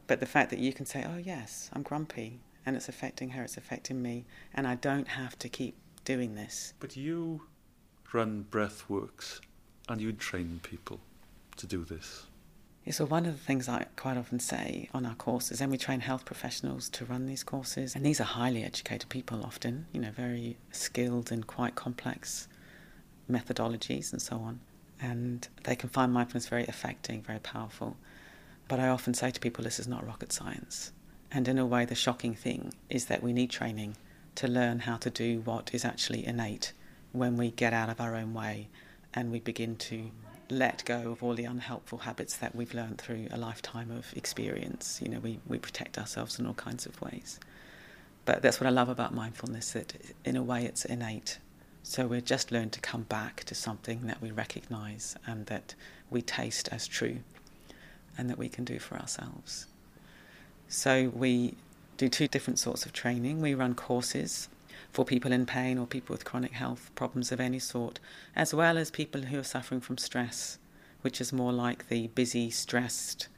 But 0.07 0.21
the 0.21 0.27
fact 0.27 0.51
that 0.51 0.59
you 0.59 0.73
can 0.73 0.87
say, 0.87 1.05
oh, 1.09 1.17
yes, 1.17 1.71
I'm 1.73 1.83
grumpy, 1.83 2.41
and 2.67 2.77
it's 2.77 2.89
affecting 2.89 3.31
her, 3.31 3.43
it's 3.43 3.57
affecting 3.57 4.01
me, 4.03 4.25
and 4.55 4.67
I 4.67 4.75
don't 4.77 5.09
have 5.09 5.39
to 5.41 5.49
keep 5.49 5.77
doing 6.05 6.35
this. 6.35 6.75
But 6.81 6.97
you 6.97 7.43
run 8.13 8.47
breathworks 8.51 9.41
and 9.89 10.01
you 10.01 10.13
train 10.13 10.61
people 10.63 11.01
to 11.57 11.67
do 11.67 11.85
this. 11.85 12.27
Yeah, 12.85 12.93
so 12.93 13.07
one 13.07 13.25
of 13.25 13.33
the 13.33 13.43
things 13.43 13.69
I 13.69 13.87
quite 13.97 14.19
often 14.19 14.39
say 14.39 14.91
on 14.93 15.07
our 15.07 15.15
courses, 15.15 15.61
and 15.61 15.71
we 15.71 15.79
train 15.79 16.01
health 16.01 16.27
professionals 16.27 16.91
to 16.91 17.07
run 17.07 17.27
these 17.27 17.43
courses, 17.43 17.95
and 17.95 18.05
these 18.05 18.21
are 18.21 18.25
highly 18.25 18.63
educated 18.63 19.09
people 19.09 19.43
often, 19.43 19.87
you 19.93 20.01
know, 20.01 20.11
very 20.11 20.59
skilled 20.71 21.33
in 21.33 21.45
quite 21.45 21.75
complex 21.75 22.47
methodologies 23.31 24.13
and 24.13 24.21
so 24.21 24.37
on. 24.37 24.61
And 25.01 25.49
they 25.65 25.77
can 25.77 25.89
find 25.89 26.13
mindfulness 26.13 26.49
very 26.49 26.67
affecting, 26.67 27.23
very 27.23 27.39
powerful. 27.39 27.97
But 28.69 28.81
I 28.81 28.89
often 28.89 29.15
say 29.15 29.31
to 29.31 29.41
people, 29.41 29.65
this 29.65 29.79
is 29.79 29.89
not 29.89 30.07
rocket 30.07 30.33
science. 30.33 30.93
And 31.35 31.49
in 31.49 31.59
a 31.59 31.67
way, 31.67 31.85
the 31.85 31.97
shocking 31.97 32.37
thing 32.37 32.73
is 32.89 33.07
that 33.07 33.21
we 33.21 33.33
need 33.33 33.51
training 33.51 33.97
to 34.37 34.47
learn 34.47 34.79
how 34.79 34.97
to 34.99 35.11
do 35.11 35.41
what 35.41 35.75
is 35.75 35.85
actually 35.85 36.25
innate 36.25 36.73
when 37.11 37.37
we 37.37 37.51
get 37.51 37.73
out 37.73 37.89
of 37.91 38.01
our 38.01 38.15
own 38.15 38.33
way 38.35 38.69
and 39.13 39.33
we 39.33 39.41
begin 39.41 39.75
to 39.77 40.13
let 40.49 40.85
go 40.85 41.11
of 41.11 41.25
all 41.25 41.35
the 41.35 41.45
unhelpful 41.45 41.99
habits 41.99 42.37
that 42.37 42.55
we've 42.55 42.73
learned 42.73 42.99
through 42.99 43.27
a 43.33 43.37
lifetime 43.37 43.91
of 43.91 44.17
experience. 44.17 45.01
You 45.03 45.09
know, 45.09 45.19
we, 45.19 45.41
we 45.49 45.59
protect 45.59 45.99
ourselves 45.99 46.39
in 46.39 46.47
all 46.47 46.55
kinds 46.55 46.87
of 46.87 47.01
ways. 47.03 47.41
But 48.25 48.41
that's 48.41 48.61
what 48.61 48.69
I 48.69 48.71
love 48.71 48.89
about 48.89 49.13
mindfulness, 49.13 49.73
that 49.73 49.95
in 50.25 50.37
a 50.37 50.43
way 50.43 50.65
it's 50.65 50.85
innate. 50.85 51.39
So 51.83 52.07
we 52.07 52.21
just 52.21 52.53
learn 52.53 52.71
to 52.71 52.81
come 52.81 53.03
back 53.03 53.43
to 53.45 53.57
something 53.57 54.07
that 54.07 54.23
we 54.23 54.31
recognize 54.31 55.17
and 55.27 55.47
that 55.47 55.75
we 56.11 56.23
taste 56.23 56.69
as 56.71 56.87
true 56.87 57.19
and 58.17 58.31
that 58.31 58.39
we 58.39 58.49
can 58.49 58.65
do 58.65 58.79
for 58.79 58.97
ourselves. 58.97 59.67
So 60.69 61.11
we 61.15 61.55
do 61.97 62.09
two 62.09 62.29
different 62.29 62.59
sorts 62.59 62.85
of 62.85 62.93
training. 62.93 63.41
We 63.41 63.55
run 63.55 63.75
courses 63.75 64.49
for 64.93 65.05
people 65.05 65.33
in 65.33 65.47
pain 65.47 65.79
or 65.79 65.87
people 65.87 66.15
with 66.15 66.25
chronic 66.25 66.53
health 66.53 66.91
problems 66.95 67.33
of 67.33 67.41
any 67.41 67.59
sort, 67.59 67.99
as 68.37 68.55
well 68.55 68.79
as 68.79 68.91
people 68.91 69.23
who 69.23 69.39
are 69.39 69.45
suffering 69.45 69.81
from 69.81 69.99
stress, 69.99 70.59
which 71.03 71.21
is 71.21 71.33
more 71.33 71.53
like 71.53 71.89
the 71.89 72.09
busy, 72.09 72.51
stressed 72.51 73.29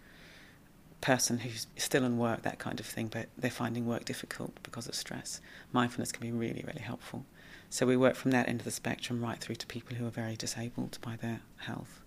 person 1.01 1.39
who's 1.39 1.67
still 1.77 2.05
in 2.05 2.19
work, 2.19 2.43
that 2.43 2.59
kind 2.59 2.81
of 2.81 2.87
thing, 2.87 3.09
but 3.09 3.29
they're 3.37 3.51
finding 3.51 3.87
work 3.87 4.05
difficult 4.05 4.53
because 4.63 4.87
of 4.87 4.95
stress. 4.95 5.41
Mindfulness 5.73 6.13
can 6.13 6.23
be 6.23 6.33
really, 6.33 6.65
really 6.67 6.81
helpful. 6.81 7.25
So 7.71 7.87
we 7.87 7.97
work 7.97 8.15
from 8.15 8.31
that 8.31 8.49
end 8.49 8.61
of 8.61 8.65
the 8.65 8.71
spectrum 8.71 9.23
right 9.23 9.39
through 9.39 9.57
to 9.57 9.67
people 9.67 9.97
who 9.97 10.07
are 10.07 10.11
very 10.11 10.37
disabled 10.37 10.99
by 11.03 11.17
their 11.17 11.41
health. 11.59 12.01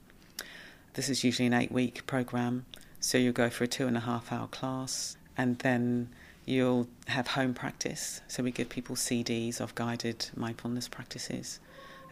This 0.93 1.09
is 1.09 1.23
usually 1.23 1.47
an 1.47 1.53
eight 1.53 1.71
week 1.71 2.05
program, 2.07 2.65
so 2.99 3.17
you 3.17 3.31
go 3.31 3.49
for 3.49 3.63
a 3.63 3.67
two 3.67 3.87
and 3.87 3.97
a 3.97 4.01
half 4.01 4.31
hour 4.31 4.47
class 4.47 5.17
and 5.37 5.59
then 5.59 6.09
you'll 6.49 6.87
have 7.07 7.27
home 7.27 7.53
practice. 7.53 8.21
So 8.27 8.43
we 8.43 8.51
give 8.51 8.69
people 8.69 8.95
CDs 8.95 9.61
of 9.61 9.75
guided 9.75 10.29
mindfulness 10.35 10.87
practices, 10.87 11.59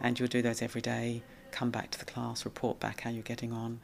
and 0.00 0.18
you'll 0.18 0.28
do 0.28 0.42
those 0.42 0.62
every 0.62 0.80
day. 0.80 1.22
Come 1.50 1.70
back 1.70 1.90
to 1.90 1.98
the 1.98 2.04
class, 2.04 2.44
report 2.44 2.78
back 2.78 3.00
how 3.00 3.10
you're 3.10 3.22
getting 3.22 3.52
on. 3.52 3.80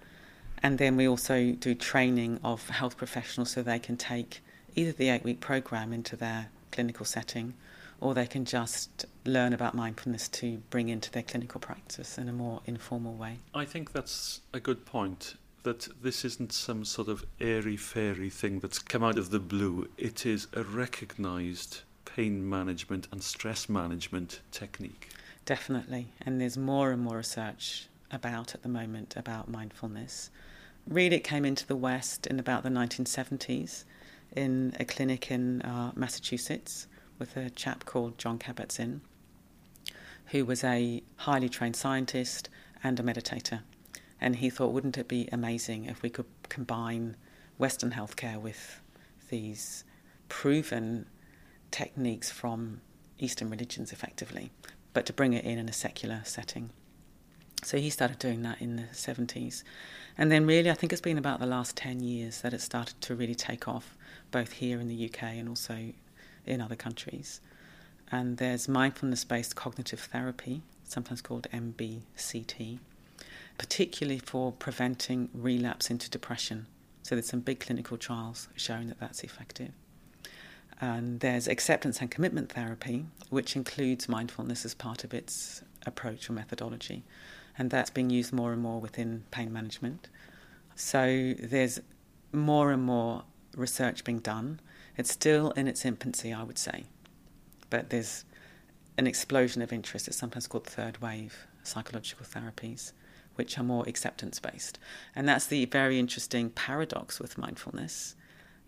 And 0.62 0.78
then 0.78 0.96
we 0.96 1.08
also 1.08 1.52
do 1.52 1.74
training 1.74 2.38
of 2.44 2.68
health 2.68 2.96
professionals 2.96 3.50
so 3.50 3.62
they 3.62 3.78
can 3.78 3.96
take 3.96 4.42
either 4.76 4.92
the 4.92 5.08
eight 5.08 5.24
week 5.24 5.40
program 5.40 5.92
into 5.92 6.16
their 6.16 6.48
clinical 6.70 7.04
setting 7.04 7.54
or 8.00 8.14
they 8.14 8.26
can 8.26 8.44
just 8.44 9.06
learn 9.24 9.52
about 9.52 9.74
mindfulness 9.74 10.28
to 10.28 10.58
bring 10.70 10.88
into 10.88 11.10
their 11.10 11.22
clinical 11.22 11.60
practice 11.60 12.16
in 12.16 12.28
a 12.28 12.32
more 12.32 12.60
informal 12.66 13.14
way. 13.14 13.38
I 13.54 13.64
think 13.64 13.92
that's 13.92 14.40
a 14.52 14.60
good 14.60 14.86
point 14.86 15.34
that 15.64 15.88
this 16.02 16.24
isn't 16.24 16.52
some 16.52 16.84
sort 16.84 17.08
of 17.08 17.24
airy 17.40 17.76
fairy 17.76 18.30
thing 18.30 18.60
that's 18.60 18.78
come 18.78 19.02
out 19.02 19.18
of 19.18 19.30
the 19.30 19.40
blue. 19.40 19.88
It 19.98 20.24
is 20.24 20.46
a 20.52 20.62
recognized 20.62 21.80
pain 22.04 22.48
management 22.48 23.08
and 23.10 23.22
stress 23.22 23.68
management 23.68 24.40
technique. 24.52 25.08
Definitely. 25.44 26.08
And 26.24 26.40
there's 26.40 26.56
more 26.56 26.92
and 26.92 27.02
more 27.02 27.16
research 27.16 27.88
about 28.10 28.54
at 28.54 28.62
the 28.62 28.68
moment 28.68 29.14
about 29.16 29.48
mindfulness. 29.48 30.30
Really, 30.86 31.16
it 31.16 31.24
came 31.24 31.44
into 31.44 31.66
the 31.66 31.76
West 31.76 32.26
in 32.26 32.38
about 32.38 32.62
the 32.62 32.68
1970s 32.68 33.84
in 34.36 34.74
a 34.78 34.84
clinic 34.84 35.30
in 35.30 35.62
uh, 35.62 35.92
Massachusetts 35.94 36.86
with 37.18 37.36
a 37.36 37.50
chap 37.50 37.84
called 37.84 38.18
Jon 38.18 38.38
Kabat-Zinn, 38.38 39.00
who 40.26 40.44
was 40.44 40.62
a 40.64 41.02
highly 41.16 41.48
trained 41.48 41.76
scientist 41.76 42.48
and 42.82 42.98
a 43.00 43.02
meditator. 43.02 43.60
And 44.20 44.36
he 44.36 44.50
thought, 44.50 44.72
wouldn't 44.72 44.98
it 44.98 45.08
be 45.08 45.28
amazing 45.32 45.86
if 45.86 46.02
we 46.02 46.10
could 46.10 46.26
combine 46.48 47.16
Western 47.58 47.92
healthcare 47.92 48.40
with 48.40 48.80
these 49.28 49.84
proven 50.28 51.06
techniques 51.70 52.30
from 52.30 52.80
Eastern 53.18 53.50
religions 53.50 53.92
effectively, 53.92 54.50
but 54.92 55.06
to 55.06 55.12
bring 55.12 55.32
it 55.32 55.44
in 55.44 55.58
in 55.58 55.68
a 55.68 55.72
secular 55.72 56.22
setting. 56.24 56.70
So 57.62 57.78
he 57.78 57.88
started 57.88 58.18
doing 58.18 58.42
that 58.42 58.60
in 58.60 58.76
the 58.76 58.82
70s. 58.92 59.62
And 60.18 60.30
then, 60.30 60.46
really, 60.46 60.70
I 60.70 60.74
think 60.74 60.92
it's 60.92 61.00
been 61.00 61.18
about 61.18 61.40
the 61.40 61.46
last 61.46 61.76
10 61.76 62.00
years 62.00 62.42
that 62.42 62.52
it 62.52 62.60
started 62.60 63.00
to 63.02 63.14
really 63.14 63.34
take 63.34 63.66
off, 63.66 63.96
both 64.30 64.52
here 64.52 64.78
in 64.80 64.88
the 64.88 65.06
UK 65.06 65.22
and 65.22 65.48
also 65.48 65.92
in 66.44 66.60
other 66.60 66.76
countries. 66.76 67.40
And 68.12 68.36
there's 68.36 68.68
mindfulness 68.68 69.24
based 69.24 69.56
cognitive 69.56 70.00
therapy, 70.00 70.62
sometimes 70.84 71.22
called 71.22 71.46
MBCT, 71.52 72.78
particularly 73.58 74.18
for 74.18 74.52
preventing 74.52 75.28
relapse 75.32 75.90
into 75.90 76.10
depression. 76.10 76.66
So 77.02 77.14
there's 77.14 77.28
some 77.28 77.40
big 77.40 77.60
clinical 77.60 77.96
trials 77.96 78.48
showing 78.56 78.88
that 78.88 78.98
that's 78.98 79.22
effective. 79.22 79.72
And 80.80 81.20
there's 81.20 81.46
acceptance 81.46 82.00
and 82.00 82.10
commitment 82.10 82.50
therapy, 82.52 83.06
which 83.30 83.56
includes 83.56 84.08
mindfulness 84.08 84.64
as 84.64 84.74
part 84.74 85.04
of 85.04 85.14
its 85.14 85.62
approach 85.86 86.28
or 86.28 86.32
methodology. 86.32 87.04
And 87.56 87.70
that's 87.70 87.90
being 87.90 88.10
used 88.10 88.32
more 88.32 88.52
and 88.52 88.60
more 88.60 88.80
within 88.80 89.24
pain 89.30 89.52
management. 89.52 90.08
So 90.74 91.34
there's 91.38 91.80
more 92.32 92.72
and 92.72 92.82
more 92.82 93.22
research 93.56 94.02
being 94.02 94.18
done. 94.18 94.60
It's 94.96 95.12
still 95.12 95.52
in 95.52 95.68
its 95.68 95.84
infancy, 95.84 96.32
I 96.32 96.42
would 96.42 96.58
say. 96.58 96.84
But 97.70 97.90
there's 97.90 98.24
an 98.98 99.06
explosion 99.06 99.62
of 99.62 99.72
interest. 99.72 100.08
It's 100.08 100.16
sometimes 100.16 100.46
called 100.46 100.66
third 100.66 101.00
wave 101.00 101.46
psychological 101.62 102.26
therapies 102.26 102.92
which 103.34 103.58
are 103.58 103.64
more 103.64 103.84
acceptance 103.88 104.38
based. 104.38 104.78
And 105.14 105.28
that's 105.28 105.46
the 105.46 105.64
very 105.66 105.98
interesting 105.98 106.50
paradox 106.50 107.18
with 107.20 107.38
mindfulness 107.38 108.14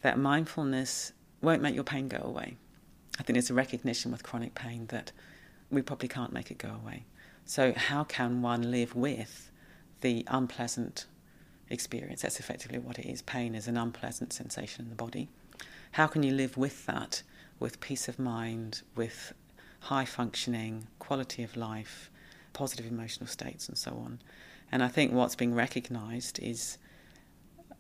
that 0.03 0.19
mindfulness 0.19 1.13
won't 1.43 1.63
make 1.63 1.75
your 1.75 1.85
pain 1.85 2.09
go 2.09 2.21
away. 2.23 2.57
I 3.19 3.23
think 3.23 3.35
there's 3.35 3.51
a 3.51 3.55
recognition 3.55 4.13
with 4.13 4.23
chronic 4.23 4.55
pain 4.55 4.87
that 4.87 5.13
we 5.71 5.83
probably 5.83 6.09
can't 6.09 6.33
make 6.33 6.51
it 6.51 6.59
go 6.59 6.71
away. 6.71 7.07
So, 7.45 7.73
how 7.73 8.05
can 8.05 8.43
one 8.43 8.71
live 8.71 8.95
with 8.95 9.51
the 10.01 10.25
unpleasant 10.29 11.07
experience? 11.71 12.23
That's 12.23 12.41
effectively 12.41 12.79
what 12.79 12.99
it 12.99 13.07
is. 13.07 13.23
Pain 13.23 13.55
is 13.55 13.69
an 13.69 13.77
unpleasant 13.77 14.33
sensation 14.33 14.85
in 14.85 14.91
the 14.91 14.97
body. 14.97 15.29
How 15.93 16.07
can 16.07 16.23
you 16.23 16.33
live 16.33 16.57
with 16.57 16.87
that 16.87 17.23
with 17.59 17.81
peace 17.81 18.07
of 18.07 18.19
mind, 18.19 18.83
with 18.95 19.33
high 19.81 20.05
functioning, 20.05 20.89
quality 20.99 21.43
of 21.43 21.57
life, 21.57 22.11
positive 22.53 22.87
emotional 22.87 23.29
states, 23.29 23.69
and 23.69 23.79
so 23.79 23.93
on? 23.93 24.21
And 24.71 24.83
I 24.83 24.89
think 24.89 25.13
what's 25.13 25.37
being 25.37 25.55
recognized 25.55 26.39
is 26.41 26.79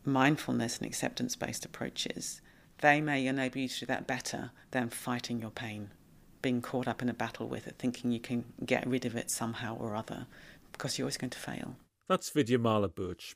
mindfulness 0.04 0.78
and 0.78 0.86
acceptance 0.86 1.36
based 1.36 1.64
approaches. 1.64 2.40
They 2.78 3.00
may 3.00 3.26
enable 3.26 3.58
you 3.58 3.68
to 3.68 3.80
do 3.80 3.86
that 3.86 4.06
better 4.06 4.50
than 4.70 4.90
fighting 4.90 5.40
your 5.40 5.50
pain, 5.50 5.90
being 6.42 6.62
caught 6.62 6.86
up 6.86 7.02
in 7.02 7.08
a 7.08 7.14
battle 7.14 7.48
with 7.48 7.66
it, 7.66 7.76
thinking 7.78 8.12
you 8.12 8.20
can 8.20 8.44
get 8.64 8.86
rid 8.86 9.04
of 9.04 9.16
it 9.16 9.30
somehow 9.30 9.76
or 9.76 9.96
other, 9.96 10.26
because 10.72 10.98
you're 10.98 11.06
always 11.06 11.16
going 11.16 11.30
to 11.30 11.38
fail. 11.38 11.76
That's 12.08 12.30
Vidyamala 12.30 12.94
Burch. 12.94 13.34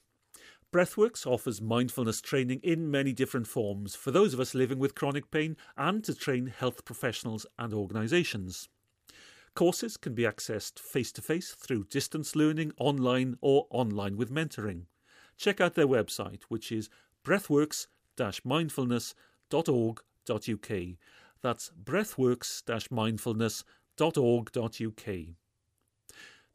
Breathworks 0.72 1.26
offers 1.26 1.60
mindfulness 1.60 2.20
training 2.20 2.60
in 2.62 2.90
many 2.90 3.12
different 3.12 3.48
forms 3.48 3.96
for 3.96 4.12
those 4.12 4.32
of 4.32 4.38
us 4.38 4.54
living 4.54 4.78
with 4.78 4.94
chronic 4.94 5.32
pain 5.32 5.56
and 5.76 6.04
to 6.04 6.14
train 6.14 6.46
health 6.46 6.84
professionals 6.84 7.44
and 7.58 7.74
organisations. 7.74 8.68
Courses 9.54 9.96
can 9.96 10.14
be 10.14 10.22
accessed 10.22 10.78
face 10.78 11.10
to 11.12 11.22
face 11.22 11.52
through 11.52 11.84
distance 11.84 12.36
learning, 12.36 12.72
online, 12.78 13.36
or 13.40 13.66
online 13.70 14.16
with 14.16 14.30
mentoring. 14.30 14.84
Check 15.36 15.60
out 15.60 15.74
their 15.74 15.88
website, 15.88 16.42
which 16.48 16.72
is 16.72 16.88
breathworks 17.24 17.86
mindfulness.org.uk. 18.16 20.96
That's 21.42 21.70
breathworks 21.82 22.62
mindfulness.org.uk. 22.90 25.14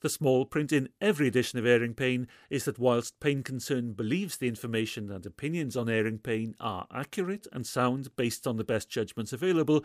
The 0.02 0.10
small 0.10 0.46
print 0.46 0.72
in 0.72 0.90
every 1.02 1.28
edition 1.28 1.58
of 1.58 1.66
Airing 1.66 1.96
Pain 1.96 2.28
is 2.52 2.66
that 2.66 2.78
whilst 2.78 3.20
Pain 3.20 3.42
Concern 3.42 3.94
believes 3.94 4.38
the 4.38 4.48
information 4.48 5.10
and 5.10 5.26
opinions 5.26 5.76
on 5.76 5.90
airing 5.90 6.20
pain 6.20 6.54
are 6.60 6.86
accurate 6.92 7.48
and 7.52 7.66
sound 7.66 8.16
based 8.16 8.46
on 8.46 8.58
the 8.58 8.64
best 8.64 8.88
judgments 8.88 9.34
available, 9.34 9.84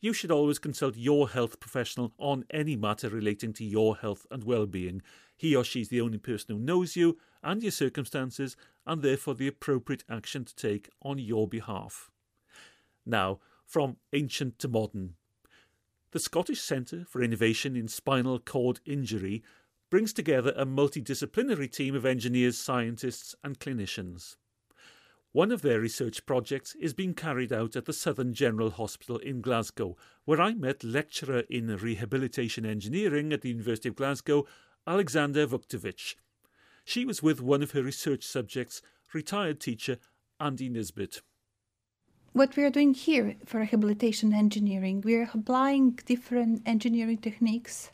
you 0.00 0.12
should 0.12 0.30
always 0.30 0.58
consult 0.58 0.96
your 0.96 1.28
health 1.28 1.58
professional 1.60 2.12
on 2.18 2.44
any 2.50 2.76
matter 2.76 3.08
relating 3.08 3.52
to 3.54 3.64
your 3.64 3.96
health 3.96 4.26
and 4.30 4.44
well-being. 4.44 5.02
He 5.36 5.56
or 5.56 5.64
she 5.64 5.80
is 5.80 5.88
the 5.88 6.00
only 6.00 6.18
person 6.18 6.54
who 6.54 6.62
knows 6.62 6.96
you 6.96 7.18
and 7.42 7.62
your 7.62 7.72
circumstances 7.72 8.56
and 8.86 9.02
therefore 9.02 9.34
the 9.34 9.48
appropriate 9.48 10.04
action 10.08 10.44
to 10.44 10.54
take 10.54 10.90
on 11.02 11.18
your 11.18 11.48
behalf. 11.48 12.10
Now, 13.04 13.40
from 13.64 13.96
ancient 14.12 14.58
to 14.60 14.68
modern. 14.68 15.14
The 16.12 16.20
Scottish 16.20 16.60
Centre 16.60 17.04
for 17.08 17.22
Innovation 17.22 17.76
in 17.76 17.88
Spinal 17.88 18.38
Cord 18.38 18.80
Injury 18.86 19.42
brings 19.90 20.12
together 20.12 20.52
a 20.56 20.64
multidisciplinary 20.64 21.70
team 21.70 21.94
of 21.94 22.06
engineers, 22.06 22.58
scientists, 22.58 23.34
and 23.42 23.58
clinicians. 23.58 24.36
One 25.32 25.52
of 25.52 25.62
their 25.62 25.80
research 25.80 26.24
projects 26.24 26.74
is 26.76 26.94
being 26.94 27.12
carried 27.12 27.52
out 27.52 27.76
at 27.76 27.84
the 27.84 27.92
Southern 27.92 28.32
General 28.32 28.70
Hospital 28.70 29.18
in 29.18 29.40
Glasgow, 29.40 29.96
where 30.24 30.40
I 30.40 30.54
met 30.54 30.82
lecturer 30.82 31.44
in 31.50 31.66
rehabilitation 31.76 32.64
engineering 32.64 33.32
at 33.32 33.42
the 33.42 33.50
University 33.50 33.88
of 33.88 33.96
Glasgow, 33.96 34.46
Aleksandra 34.86 35.46
Vuckovic. 35.46 36.14
She 36.84 37.04
was 37.04 37.22
with 37.22 37.42
one 37.42 37.62
of 37.62 37.72
her 37.72 37.82
research 37.82 38.24
subjects, 38.24 38.80
retired 39.12 39.60
teacher 39.60 39.98
Andy 40.40 40.68
Nisbet. 40.68 41.20
What 42.32 42.54
we 42.54 42.64
are 42.64 42.70
doing 42.70 42.94
here 42.94 43.36
for 43.44 43.60
rehabilitation 43.60 44.32
engineering, 44.32 45.00
we 45.00 45.16
are 45.16 45.30
applying 45.32 45.98
different 46.04 46.62
engineering 46.66 47.18
techniques 47.18 47.90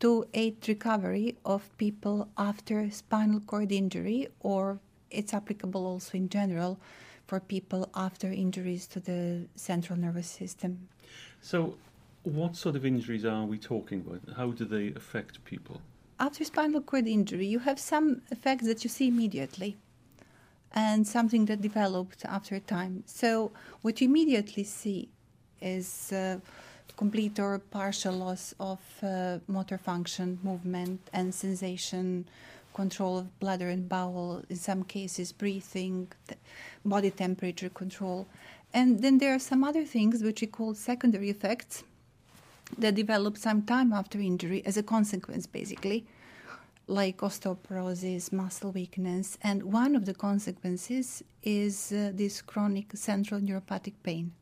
to 0.00 0.26
aid 0.32 0.68
recovery 0.68 1.36
of 1.44 1.76
people 1.76 2.28
after 2.38 2.90
spinal 2.90 3.40
cord 3.40 3.72
injury 3.72 4.28
or 4.40 4.80
it's 5.14 5.32
applicable 5.34 5.86
also 5.86 6.16
in 6.16 6.28
general 6.28 6.78
for 7.26 7.40
people 7.40 7.90
after 7.94 8.30
injuries 8.30 8.86
to 8.88 9.00
the 9.00 9.46
central 9.54 9.98
nervous 9.98 10.26
system. 10.26 10.88
So, 11.40 11.76
what 12.22 12.56
sort 12.56 12.76
of 12.76 12.84
injuries 12.84 13.24
are 13.24 13.44
we 13.44 13.58
talking 13.58 14.00
about? 14.00 14.36
How 14.36 14.50
do 14.50 14.64
they 14.64 14.88
affect 14.88 15.44
people? 15.44 15.80
After 16.18 16.44
spinal 16.44 16.80
cord 16.80 17.06
injury, 17.06 17.46
you 17.46 17.58
have 17.60 17.78
some 17.78 18.22
effects 18.30 18.66
that 18.66 18.84
you 18.84 18.90
see 18.90 19.08
immediately 19.08 19.76
and 20.72 21.06
something 21.06 21.44
that 21.46 21.60
developed 21.60 22.24
after 22.24 22.54
a 22.56 22.60
time. 22.60 23.04
So, 23.06 23.52
what 23.82 24.00
you 24.00 24.08
immediately 24.08 24.64
see 24.64 25.08
is 25.60 26.12
uh, 26.12 26.38
complete 26.96 27.38
or 27.38 27.58
partial 27.58 28.14
loss 28.14 28.54
of 28.60 28.80
uh, 29.02 29.38
motor 29.48 29.78
function, 29.78 30.38
movement, 30.42 31.00
and 31.12 31.34
sensation, 31.34 32.26
control 32.74 33.18
of 33.18 33.38
bladder 33.40 33.68
and 33.70 33.88
bowel, 33.88 34.42
in 34.50 34.56
some 34.56 34.82
cases, 34.82 35.32
breathing, 35.32 36.08
body 36.84 37.10
temperature 37.10 37.70
control. 37.70 38.26
And 38.74 39.00
then 39.00 39.18
there 39.18 39.34
are 39.34 39.38
some 39.38 39.64
other 39.64 39.84
things 39.84 40.22
which 40.22 40.40
we 40.40 40.48
call 40.48 40.74
secondary 40.74 41.30
effects 41.30 41.84
that 42.78 42.94
develop 42.94 43.38
some 43.38 43.62
time 43.62 43.92
after 43.92 44.18
injury 44.18 44.62
as 44.66 44.76
a 44.76 44.82
consequence, 44.82 45.46
basically, 45.46 46.04
like 46.86 47.18
osteoporosis, 47.18 48.32
muscle 48.32 48.72
weakness. 48.72 49.38
And 49.42 49.62
one 49.62 49.94
of 49.94 50.04
the 50.04 50.14
consequences 50.14 51.22
is 51.42 51.92
uh, 51.92 52.10
this 52.12 52.42
chronic 52.42 52.86
central 52.94 53.40
neuropathic 53.40 53.94
pain. 54.02 54.32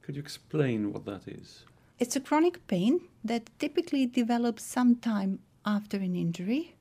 Could 0.00 0.16
you 0.16 0.22
explain 0.22 0.92
what 0.92 1.04
that 1.04 1.28
is? 1.28 1.64
It's 1.98 2.16
a 2.16 2.20
chronic 2.20 2.66
pain 2.66 3.02
that 3.22 3.50
typically 3.58 4.06
develops 4.06 4.64
sometime 4.64 5.38
after 5.64 5.98
an 5.98 6.16
injury, 6.16 6.74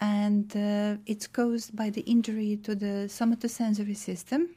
and 0.00 0.56
uh, 0.56 0.96
it's 1.06 1.26
caused 1.26 1.74
by 1.74 1.90
the 1.90 2.02
injury 2.02 2.56
to 2.64 2.74
the 2.74 3.08
somatosensory 3.08 3.96
system 3.96 4.48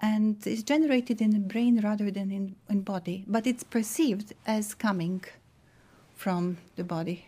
and 0.00 0.46
is 0.46 0.62
generated 0.62 1.20
in 1.20 1.30
the 1.30 1.38
brain 1.38 1.80
rather 1.80 2.10
than 2.10 2.30
in, 2.30 2.56
in 2.68 2.80
body, 2.82 3.24
but 3.26 3.46
it's 3.46 3.64
perceived 3.64 4.34
as 4.46 4.74
coming 4.74 5.24
from 6.14 6.58
the 6.76 6.84
body. 6.84 7.26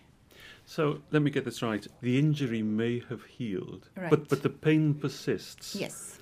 So 0.67 1.01
let 1.13 1.23
me 1.23 1.31
get 1.31 1.45
this 1.45 1.63
right. 1.63 1.87
The 2.01 2.19
injury 2.19 2.63
may 2.63 3.03
have 3.09 3.25
healed, 3.25 3.89
right. 3.97 4.11
but 4.11 4.29
but 4.29 4.43
the 4.43 4.51
pain 4.51 4.95
persists. 4.95 5.77
Yes. 5.77 6.19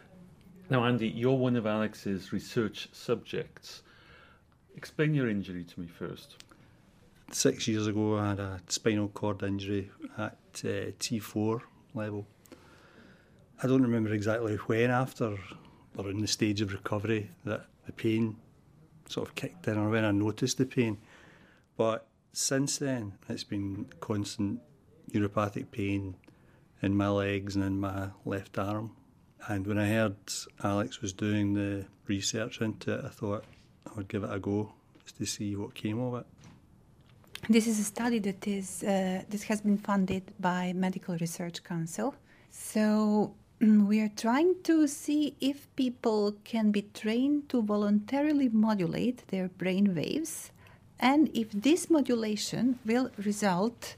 Now, 0.71 0.85
Andy, 0.85 1.09
you're 1.09 1.37
one 1.37 1.57
of 1.57 1.67
Alex's 1.67 2.33
research 2.33 2.89
subjects. 2.93 3.83
Explain 4.77 5.15
your 5.15 5.29
injury 5.29 5.65
to 5.65 5.81
me 5.81 5.87
first. 5.87 6.44
Six 7.35 7.67
years 7.67 7.89
ago, 7.89 8.17
I 8.17 8.29
had 8.29 8.39
a 8.39 8.61
spinal 8.69 9.09
cord 9.09 9.43
injury 9.43 9.91
at 10.17 10.39
uh, 10.63 10.95
T4 11.01 11.63
level. 11.93 12.29
I 13.61 13.67
don't 13.67 13.83
remember 13.83 14.13
exactly 14.13 14.55
when 14.55 14.93
after 14.93 15.37
or 15.97 16.11
in 16.11 16.21
the 16.21 16.29
stage 16.29 16.61
of 16.61 16.73
recovery 16.73 17.33
that 17.45 17.67
the 17.87 17.93
pain 17.93 18.37
sort 19.09 19.27
of 19.27 19.35
kicked 19.35 19.67
in 19.67 19.77
or 19.77 19.91
when 19.91 20.05
I 20.05 20.13
noticed 20.13 20.59
the 20.59 20.65
pain. 20.65 20.99
But 21.77 22.07
since 22.33 22.79
then, 22.79 23.15
it's 23.29 23.43
been 23.43 23.87
constant 23.99 24.61
neuropathic 25.11 25.73
pain 25.73 26.15
in 26.83 26.97
my 26.97 27.09
legs 27.09 27.57
and 27.57 27.65
in 27.65 27.81
my 27.81 28.11
left 28.25 28.61
arm. 28.61 28.93
And 29.49 29.67
when 29.67 29.79
I 29.79 29.89
heard 29.89 30.15
Alex 30.63 31.03
was 31.03 31.13
doing 31.13 31.55
the 31.55 31.87
research 32.07 32.61
into 32.61 32.95
it, 32.95 33.05
I 33.05 33.09
thought 33.09 33.45
I 33.89 33.95
would 33.97 34.07
give 34.07 34.23
it 34.23 34.33
a 34.33 34.39
go 34.39 34.73
just 35.03 35.17
to 35.17 35.27
see 35.27 35.57
what 35.57 35.75
came 35.75 35.99
of 35.99 36.15
it. 36.21 36.27
This 37.49 37.67
is 37.67 37.79
a 37.79 37.85
study 37.85 38.21
that 38.21 38.47
is 38.49 38.83
uh, 38.83 39.23
that 39.29 39.43
has 39.43 39.61
been 39.61 39.77
funded 39.77 40.23
by 40.41 40.73
Medical 40.73 41.19
Research 41.19 41.63
Council. 41.63 42.15
So 42.51 43.35
we 43.61 44.01
are 44.01 44.11
trying 44.17 44.55
to 44.63 44.89
see 44.89 45.37
if 45.43 45.69
people 45.77 46.37
can 46.45 46.71
be 46.71 46.83
trained 46.95 47.51
to 47.51 47.61
voluntarily 47.61 48.49
modulate 48.49 49.29
their 49.29 49.49
brain 49.49 49.95
waves 49.95 50.53
and 50.99 51.29
if 51.35 51.51
this 51.51 51.91
modulation 51.91 52.79
will 52.87 53.11
result 53.19 53.97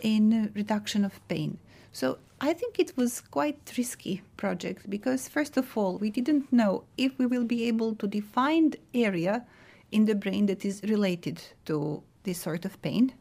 in 0.00 0.52
reduction 0.54 1.04
of 1.04 1.20
pain. 1.26 1.58
So 1.90 2.18
I 2.40 2.52
think 2.52 2.78
it 2.78 2.96
was 2.96 3.20
quite 3.20 3.72
risky 3.76 4.22
project 4.36 4.88
because 4.88 5.28
first 5.28 5.56
of 5.56 5.76
all 5.76 5.98
we 5.98 6.10
didn't 6.10 6.52
know 6.52 6.84
if 6.96 7.18
we 7.18 7.26
will 7.26 7.44
be 7.44 7.66
able 7.66 7.96
to 7.96 8.06
define 8.06 8.74
area 8.94 9.44
in 9.90 10.04
the 10.04 10.14
brain 10.14 10.46
that 10.46 10.64
is 10.64 10.82
related 10.84 11.42
to 11.64 12.04
this 12.26 12.38
sort 12.38 12.66
of 12.66 12.80
pain. 12.82 13.14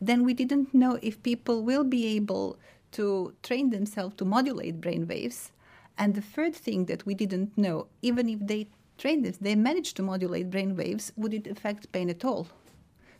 Then 0.00 0.24
we 0.24 0.34
didn't 0.34 0.74
know 0.74 0.98
if 1.00 1.22
people 1.22 1.62
will 1.64 1.84
be 1.84 2.04
able 2.16 2.58
to 2.92 3.32
train 3.42 3.70
themselves 3.70 4.16
to 4.16 4.24
modulate 4.24 4.80
brain 4.80 5.06
waves. 5.06 5.52
And 5.96 6.14
the 6.14 6.20
third 6.20 6.54
thing 6.54 6.84
that 6.86 7.06
we 7.06 7.14
didn't 7.14 7.56
know, 7.56 7.86
even 8.02 8.28
if 8.28 8.40
they 8.46 8.68
trained 8.98 9.24
this, 9.24 9.38
they 9.38 9.54
managed 9.54 9.96
to 9.96 10.02
modulate 10.02 10.50
brain 10.50 10.76
waves, 10.76 11.12
would 11.16 11.32
it 11.32 11.46
affect 11.46 11.92
pain 11.92 12.10
at 12.10 12.24
all? 12.24 12.48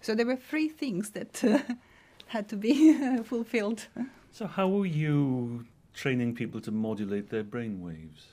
So 0.01 0.15
there 0.15 0.27
were 0.27 0.37
three 0.37 0.69
things 0.69 1.11
that 1.11 1.45
uh, 1.45 1.59
had 2.27 2.49
to 2.49 2.57
be 2.57 2.95
fulfilled. 3.25 3.87
So, 4.33 4.47
how 4.47 4.69
are 4.81 4.87
you 4.87 5.67
training 5.93 6.35
people 6.35 6.61
to 6.63 6.71
modulate 6.71 7.31
their 7.31 7.43
brain 7.43 7.83
waves? 7.83 8.27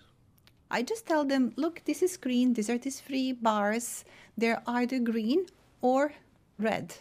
I 0.70 0.84
just 0.84 1.08
tell 1.08 1.26
them, 1.26 1.54
look, 1.56 1.82
this 1.86 2.04
is 2.04 2.18
green, 2.18 2.54
these 2.54 2.70
are 2.70 2.78
these 2.78 3.00
three 3.00 3.32
bars. 3.32 4.06
They're 4.38 4.62
either 4.68 5.00
green 5.00 5.48
or 5.82 6.14
red. 6.58 6.96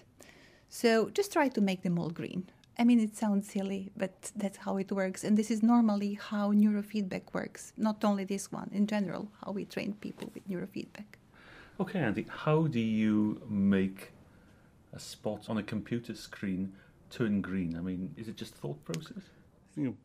So 0.69 1.11
just 1.11 1.33
try 1.33 1.49
to 1.49 1.61
make 1.61 1.83
them 1.83 1.99
all 1.99 2.11
green. 2.11 2.51
I 2.79 2.85
mean, 2.85 3.01
it 3.01 3.17
sounds 3.17 3.51
silly, 3.51 3.91
but 3.97 4.33
that's 4.37 4.59
how 4.59 4.77
it 4.77 4.93
works. 4.93 5.25
And 5.25 5.37
this 5.37 5.51
is 5.51 5.63
normally 5.63 6.15
how 6.15 6.53
neurofeedback 6.53 7.33
works, 7.33 7.73
not 7.77 8.05
only 8.05 8.25
this 8.25 8.53
one, 8.53 8.71
in 8.73 8.87
general, 8.87 9.29
how 9.43 9.53
we 9.53 9.65
train 9.65 9.95
people 9.95 10.31
with 10.35 10.47
neurofeedback. 10.49 11.07
Okay, 11.81 12.01
Andy, 12.01 12.27
how 12.29 12.67
do 12.67 12.81
you 12.81 13.41
make 13.49 14.13
a 14.93 14.99
spot 14.99 15.49
on 15.49 15.59
a 15.59 15.63
computer 15.63 16.15
screen 16.15 16.73
turn 17.11 17.41
green? 17.41 17.77
I 17.77 17.81
mean, 17.81 18.15
is 18.17 18.29
it 18.29 18.37
just 18.37 18.55
thought 18.55 18.83
process? 18.85 19.25
You 19.75 19.85
know, 19.85 19.97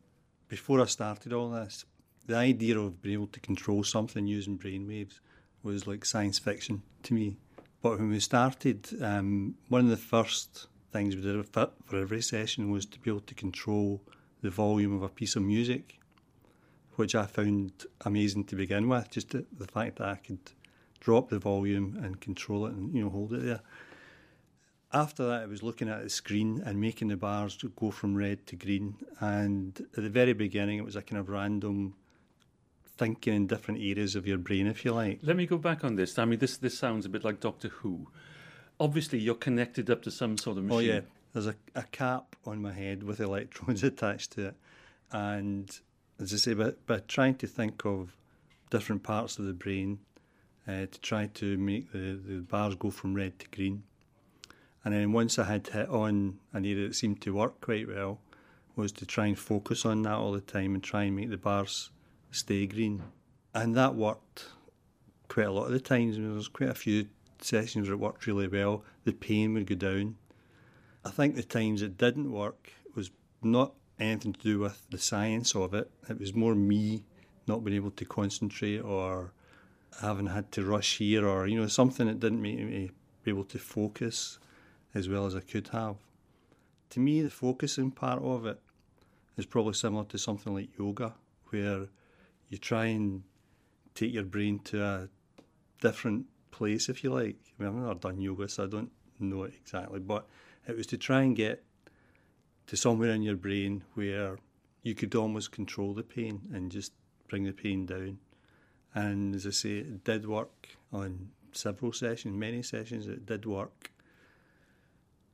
before 0.48 0.80
I 0.80 0.86
started 0.86 1.32
all 1.32 1.50
this, 1.50 1.84
the 2.26 2.36
idea 2.36 2.78
of 2.78 3.02
being 3.02 3.14
able 3.14 3.26
to 3.28 3.40
control 3.40 3.84
something 3.84 4.26
using 4.26 4.58
brainwaves 4.58 5.20
was 5.62 5.86
like 5.86 6.04
science 6.04 6.38
fiction 6.38 6.82
to 7.02 7.14
me. 7.14 7.36
But 7.82 7.98
when 7.98 8.10
we 8.10 8.20
started, 8.20 8.88
um, 9.02 9.56
one 9.68 9.82
of 9.82 9.90
the 9.90 9.96
first 9.96 10.68
things 10.92 11.16
we 11.16 11.22
did 11.22 11.46
for 11.46 11.96
every 11.96 12.22
session 12.22 12.70
was 12.70 12.86
to 12.86 13.00
be 13.00 13.10
able 13.10 13.20
to 13.20 13.34
control 13.34 14.00
the 14.40 14.50
volume 14.50 14.94
of 14.94 15.02
a 15.02 15.08
piece 15.08 15.36
of 15.36 15.42
music, 15.42 15.98
which 16.94 17.14
I 17.14 17.26
found 17.26 17.86
amazing 18.02 18.44
to 18.44 18.56
begin 18.56 18.88
with. 18.88 19.10
Just 19.10 19.30
the, 19.30 19.44
the 19.58 19.66
fact 19.66 19.98
that 19.98 20.08
I 20.08 20.16
could 20.16 20.52
drop 21.00 21.30
the 21.30 21.38
volume 21.38 21.98
and 22.02 22.20
control 22.20 22.66
it 22.66 22.74
and 22.74 22.94
you 22.94 23.02
know 23.02 23.10
hold 23.10 23.32
it 23.32 23.42
there 23.42 23.60
after 24.92 25.26
that, 25.26 25.42
I 25.42 25.46
was 25.46 25.62
looking 25.62 25.88
at 25.88 26.02
the 26.02 26.10
screen 26.10 26.62
and 26.64 26.80
making 26.80 27.08
the 27.08 27.16
bars 27.16 27.56
go 27.76 27.90
from 27.90 28.14
red 28.14 28.46
to 28.48 28.56
green. 28.56 28.96
And 29.20 29.78
at 29.96 30.02
the 30.02 30.10
very 30.10 30.34
beginning, 30.34 30.78
it 30.78 30.84
was 30.84 30.96
a 30.96 31.02
kind 31.02 31.18
of 31.18 31.28
random 31.28 31.94
thinking 32.96 33.34
in 33.34 33.46
different 33.46 33.80
areas 33.80 34.16
of 34.16 34.26
your 34.26 34.38
brain, 34.38 34.66
if 34.66 34.84
you 34.84 34.92
like. 34.92 35.20
Let 35.22 35.36
me 35.36 35.46
go 35.46 35.58
back 35.58 35.84
on 35.84 35.96
this. 35.96 36.18
I 36.18 36.24
mean, 36.24 36.38
this 36.38 36.56
this 36.56 36.78
sounds 36.78 37.06
a 37.06 37.08
bit 37.08 37.24
like 37.24 37.40
Doctor 37.40 37.68
Who. 37.68 38.08
Obviously, 38.78 39.18
you're 39.18 39.34
connected 39.34 39.90
up 39.90 40.02
to 40.02 40.10
some 40.10 40.38
sort 40.38 40.58
of 40.58 40.64
machine. 40.64 40.90
Oh 40.90 40.94
yeah, 40.94 41.00
there's 41.32 41.46
a, 41.46 41.54
a 41.74 41.84
cap 41.84 42.36
on 42.44 42.60
my 42.60 42.72
head 42.72 43.02
with 43.02 43.20
electrodes 43.20 43.82
attached 43.82 44.32
to 44.32 44.48
it, 44.48 44.56
and 45.10 45.80
as 46.20 46.32
I 46.32 46.36
say, 46.36 46.54
but 46.54 46.86
but 46.86 47.08
trying 47.08 47.36
to 47.36 47.46
think 47.46 47.84
of 47.84 48.16
different 48.70 49.02
parts 49.02 49.38
of 49.38 49.44
the 49.44 49.52
brain 49.52 49.98
uh, 50.66 50.86
to 50.86 51.00
try 51.00 51.26
to 51.26 51.58
make 51.58 51.92
the, 51.92 52.18
the 52.24 52.40
bars 52.40 52.74
go 52.74 52.90
from 52.90 53.14
red 53.14 53.38
to 53.38 53.46
green. 53.48 53.82
And 54.84 54.94
then 54.94 55.12
once 55.12 55.38
I 55.38 55.44
had 55.44 55.66
hit 55.68 55.88
on 55.88 56.38
an 56.52 56.64
area 56.64 56.88
that 56.88 56.94
seemed 56.94 57.20
to 57.22 57.34
work 57.34 57.60
quite 57.60 57.86
well, 57.86 58.18
was 58.74 58.92
to 58.92 59.06
try 59.06 59.26
and 59.26 59.38
focus 59.38 59.84
on 59.84 60.02
that 60.02 60.14
all 60.14 60.32
the 60.32 60.40
time 60.40 60.74
and 60.74 60.82
try 60.82 61.04
and 61.04 61.16
make 61.16 61.30
the 61.30 61.36
bars 61.36 61.90
stay 62.32 62.66
green. 62.66 63.02
And 63.54 63.76
that 63.76 63.94
worked 63.94 64.46
quite 65.28 65.46
a 65.46 65.52
lot 65.52 65.66
of 65.66 65.72
the 65.72 65.80
times. 65.80 66.16
There 66.16 66.28
was 66.28 66.48
quite 66.48 66.70
a 66.70 66.74
few 66.74 67.06
sessions 67.40 67.86
where 67.86 67.94
it 67.94 68.00
worked 68.00 68.26
really 68.26 68.48
well. 68.48 68.84
The 69.04 69.12
pain 69.12 69.54
would 69.54 69.66
go 69.66 69.76
down. 69.76 70.16
I 71.04 71.10
think 71.10 71.34
the 71.34 71.42
times 71.42 71.82
it 71.82 71.98
didn't 71.98 72.32
work 72.32 72.72
was 72.94 73.10
not 73.42 73.74
anything 73.98 74.32
to 74.32 74.40
do 74.40 74.58
with 74.58 74.86
the 74.90 74.98
science 74.98 75.54
of 75.54 75.74
it. 75.74 75.90
It 76.08 76.18
was 76.18 76.34
more 76.34 76.54
me 76.54 77.04
not 77.46 77.64
being 77.64 77.76
able 77.76 77.90
to 77.92 78.04
concentrate 78.04 78.80
or 78.80 79.32
having 80.00 80.26
had 80.26 80.50
to 80.52 80.64
rush 80.64 80.98
here 80.98 81.26
or, 81.26 81.46
you 81.46 81.60
know, 81.60 81.66
something 81.66 82.06
that 82.06 82.20
didn't 82.20 82.40
make 82.40 82.58
me 82.58 82.90
be 83.24 83.30
able 83.30 83.44
to 83.44 83.58
focus 83.58 84.38
as 84.94 85.08
well 85.08 85.26
as 85.26 85.34
I 85.34 85.40
could 85.40 85.68
have. 85.68 85.96
To 86.90 87.00
me, 87.00 87.22
the 87.22 87.30
focusing 87.30 87.90
part 87.90 88.22
of 88.22 88.46
it 88.46 88.60
is 89.36 89.46
probably 89.46 89.74
similar 89.74 90.04
to 90.04 90.18
something 90.18 90.54
like 90.54 90.78
yoga, 90.78 91.14
where 91.48 91.86
you 92.52 92.58
try 92.58 92.84
and 92.84 93.22
take 93.94 94.12
your 94.12 94.24
brain 94.24 94.58
to 94.58 94.84
a 94.84 95.08
different 95.80 96.26
place, 96.50 96.90
if 96.90 97.02
you 97.02 97.10
like. 97.10 97.36
I 97.58 97.62
mean, 97.62 97.68
I've 97.70 97.80
never 97.80 97.94
done 97.94 98.20
yoga, 98.20 98.46
so 98.46 98.64
I 98.64 98.66
don't 98.66 98.92
know 99.18 99.44
it 99.44 99.54
exactly, 99.58 100.00
but 100.00 100.26
it 100.68 100.76
was 100.76 100.86
to 100.88 100.98
try 100.98 101.22
and 101.22 101.34
get 101.34 101.64
to 102.66 102.76
somewhere 102.76 103.12
in 103.12 103.22
your 103.22 103.36
brain 103.36 103.84
where 103.94 104.36
you 104.82 104.94
could 104.94 105.14
almost 105.14 105.50
control 105.50 105.94
the 105.94 106.02
pain 106.02 106.42
and 106.52 106.70
just 106.70 106.92
bring 107.26 107.44
the 107.44 107.52
pain 107.52 107.86
down. 107.86 108.18
And 108.94 109.34
as 109.34 109.46
I 109.46 109.50
say, 109.50 109.78
it 109.78 110.04
did 110.04 110.28
work 110.28 110.68
on 110.92 111.30
several 111.52 111.94
sessions, 111.94 112.36
many 112.36 112.62
sessions, 112.62 113.06
it 113.06 113.24
did 113.24 113.46
work. 113.46 113.90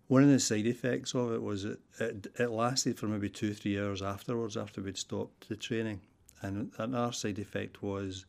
One 0.06 0.22
of 0.22 0.28
the 0.28 0.38
side 0.38 0.66
effects 0.66 1.16
of 1.16 1.32
it 1.32 1.42
was 1.42 1.64
it, 1.64 1.80
it, 1.98 2.28
it 2.38 2.50
lasted 2.50 2.96
for 2.96 3.08
maybe 3.08 3.28
two, 3.28 3.54
three 3.54 3.76
hours 3.76 4.02
afterwards 4.02 4.56
after 4.56 4.80
we'd 4.80 4.96
stopped 4.96 5.48
the 5.48 5.56
training. 5.56 6.00
And 6.42 6.72
another 6.78 7.12
side 7.12 7.38
effect 7.38 7.82
was 7.82 8.26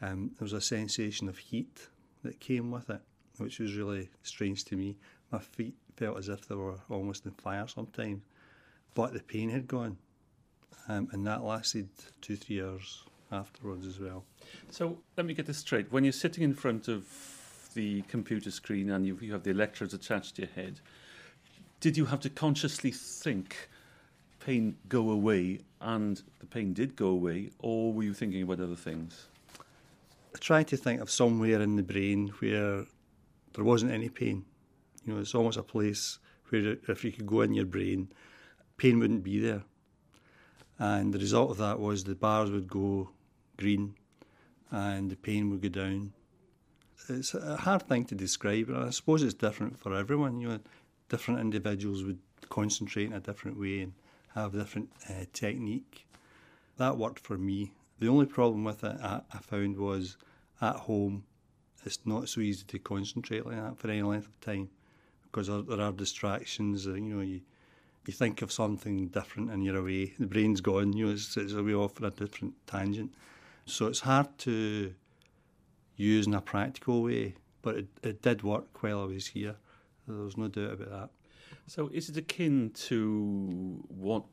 um, 0.00 0.30
there 0.38 0.44
was 0.44 0.52
a 0.52 0.60
sensation 0.60 1.28
of 1.28 1.38
heat 1.38 1.88
that 2.22 2.40
came 2.40 2.70
with 2.70 2.90
it, 2.90 3.00
which 3.38 3.58
was 3.58 3.74
really 3.74 4.08
strange 4.22 4.64
to 4.66 4.76
me. 4.76 4.96
My 5.32 5.38
feet 5.38 5.74
felt 5.96 6.18
as 6.18 6.28
if 6.28 6.46
they 6.46 6.54
were 6.54 6.76
almost 6.88 7.26
in 7.26 7.32
fire 7.32 7.66
sometimes, 7.66 8.22
but 8.94 9.12
the 9.12 9.20
pain 9.20 9.50
had 9.50 9.66
gone. 9.66 9.98
Um, 10.88 11.08
and 11.12 11.26
that 11.26 11.42
lasted 11.42 11.88
two, 12.20 12.36
three 12.36 12.62
hours 12.62 13.04
afterwards 13.30 13.86
as 13.86 14.00
well. 14.00 14.24
So 14.70 14.98
let 15.16 15.26
me 15.26 15.34
get 15.34 15.46
this 15.46 15.58
straight. 15.58 15.92
When 15.92 16.04
you're 16.04 16.12
sitting 16.12 16.44
in 16.44 16.54
front 16.54 16.88
of 16.88 17.06
the 17.74 18.02
computer 18.02 18.50
screen 18.50 18.90
and 18.90 19.06
you, 19.06 19.18
you 19.20 19.32
have 19.32 19.42
the 19.42 19.50
electrodes 19.50 19.92
attached 19.92 20.36
to 20.36 20.42
your 20.42 20.50
head, 20.52 20.80
did 21.80 21.96
you 21.96 22.06
have 22.06 22.20
to 22.20 22.30
consciously 22.30 22.90
think 22.90 23.68
pain 24.48 24.76
go 24.88 25.10
away 25.10 25.60
and 25.82 26.22
the 26.40 26.46
pain 26.46 26.72
did 26.72 26.96
go 26.96 27.08
away, 27.08 27.50
or 27.58 27.92
were 27.92 28.02
you 28.02 28.14
thinking 28.14 28.42
about 28.42 28.60
other 28.60 28.74
things? 28.74 29.26
I 30.34 30.38
tried 30.38 30.68
to 30.68 30.76
think 30.78 31.02
of 31.02 31.10
somewhere 31.10 31.60
in 31.60 31.76
the 31.76 31.82
brain 31.82 32.28
where 32.38 32.86
there 33.52 33.64
wasn't 33.64 33.92
any 33.92 34.08
pain. 34.08 34.46
You 35.04 35.12
know, 35.12 35.20
it's 35.20 35.34
almost 35.34 35.58
a 35.58 35.62
place 35.62 36.18
where 36.48 36.78
if 36.88 37.04
you 37.04 37.12
could 37.12 37.26
go 37.26 37.42
in 37.42 37.52
your 37.52 37.66
brain, 37.66 38.08
pain 38.78 38.98
wouldn't 38.98 39.22
be 39.22 39.38
there. 39.38 39.64
And 40.78 41.12
the 41.12 41.18
result 41.18 41.50
of 41.50 41.58
that 41.58 41.78
was 41.78 42.04
the 42.04 42.14
bars 42.14 42.50
would 42.50 42.68
go 42.68 43.10
green 43.58 43.96
and 44.70 45.10
the 45.10 45.16
pain 45.16 45.50
would 45.50 45.60
go 45.60 45.68
down. 45.68 46.14
It's 47.10 47.34
a 47.34 47.58
hard 47.58 47.82
thing 47.82 48.06
to 48.06 48.14
describe, 48.14 48.70
and 48.70 48.78
I 48.78 48.90
suppose 48.90 49.22
it's 49.22 49.34
different 49.34 49.78
for 49.78 49.94
everyone. 49.94 50.40
You 50.40 50.48
know, 50.48 50.60
different 51.10 51.40
individuals 51.40 52.02
would 52.02 52.20
concentrate 52.48 53.08
in 53.08 53.12
a 53.12 53.20
different 53.20 53.60
way 53.60 53.80
and 53.80 53.92
have 54.34 54.52
different 54.52 54.90
uh, 55.08 55.24
technique. 55.32 56.06
That 56.76 56.96
worked 56.96 57.20
for 57.20 57.36
me. 57.36 57.72
The 57.98 58.08
only 58.08 58.26
problem 58.26 58.64
with 58.64 58.84
it 58.84 58.96
I, 59.02 59.22
I 59.32 59.38
found 59.38 59.76
was 59.76 60.16
at 60.60 60.76
home, 60.76 61.24
it's 61.84 61.98
not 62.04 62.28
so 62.28 62.40
easy 62.40 62.64
to 62.68 62.78
concentrate 62.78 63.46
like 63.46 63.56
that 63.56 63.78
for 63.78 63.88
any 63.90 64.02
length 64.02 64.26
of 64.26 64.40
time 64.40 64.68
because 65.24 65.46
there, 65.46 65.62
there 65.62 65.80
are 65.80 65.92
distractions. 65.92 66.86
Uh, 66.86 66.94
you 66.94 67.14
know, 67.14 67.20
you 67.20 67.40
you 68.06 68.14
think 68.14 68.40
of 68.40 68.50
something 68.50 69.08
different 69.08 69.50
and 69.50 69.62
you're 69.62 69.76
away. 69.76 70.14
The 70.18 70.26
brain's 70.26 70.62
gone. 70.62 70.94
You 70.94 71.06
know, 71.06 71.12
it's, 71.12 71.36
it's 71.36 71.52
away 71.52 71.74
off 71.74 72.00
on 72.00 72.08
a 72.08 72.10
different 72.10 72.54
tangent. 72.66 73.12
So 73.66 73.86
it's 73.86 74.00
hard 74.00 74.38
to 74.38 74.94
use 75.96 76.26
in 76.26 76.32
a 76.32 76.40
practical 76.40 77.02
way, 77.02 77.34
but 77.60 77.76
it, 77.76 77.86
it 78.02 78.22
did 78.22 78.42
work 78.42 78.82
while 78.82 79.02
I 79.02 79.04
was 79.04 79.26
here. 79.26 79.56
There's 80.06 80.38
no 80.38 80.48
doubt 80.48 80.72
about 80.72 80.90
that. 80.90 81.10
So, 81.68 81.90
is 81.92 82.08
it 82.08 82.16
akin 82.16 82.70
to 82.86 83.84
what 83.88 84.24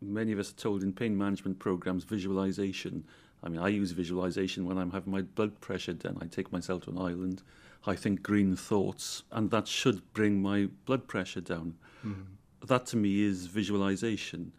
many 0.00 0.30
of 0.30 0.38
us 0.38 0.50
are 0.50 0.56
told 0.56 0.84
in 0.84 0.92
pain 0.92 1.18
management 1.18 1.58
programs, 1.58 2.04
visualization? 2.04 3.04
I 3.42 3.48
mean, 3.48 3.60
I 3.60 3.68
use 3.68 3.90
visualization 3.90 4.64
when 4.64 4.78
I'm 4.78 4.92
having 4.92 5.12
my 5.12 5.22
blood 5.22 5.60
pressure 5.60 5.92
done. 5.92 6.18
I 6.22 6.26
take 6.26 6.52
myself 6.52 6.84
to 6.84 6.90
an 6.90 6.98
island, 6.98 7.42
I 7.84 7.96
think 7.96 8.22
green 8.22 8.54
thoughts, 8.54 9.24
and 9.32 9.50
that 9.50 9.66
should 9.66 10.12
bring 10.12 10.40
my 10.40 10.68
blood 10.86 11.08
pressure 11.08 11.40
down. 11.40 11.74
Mm. 12.06 12.26
That 12.64 12.86
to 12.86 12.96
me 12.96 13.22
is 13.22 13.46
visualization. 13.46 14.52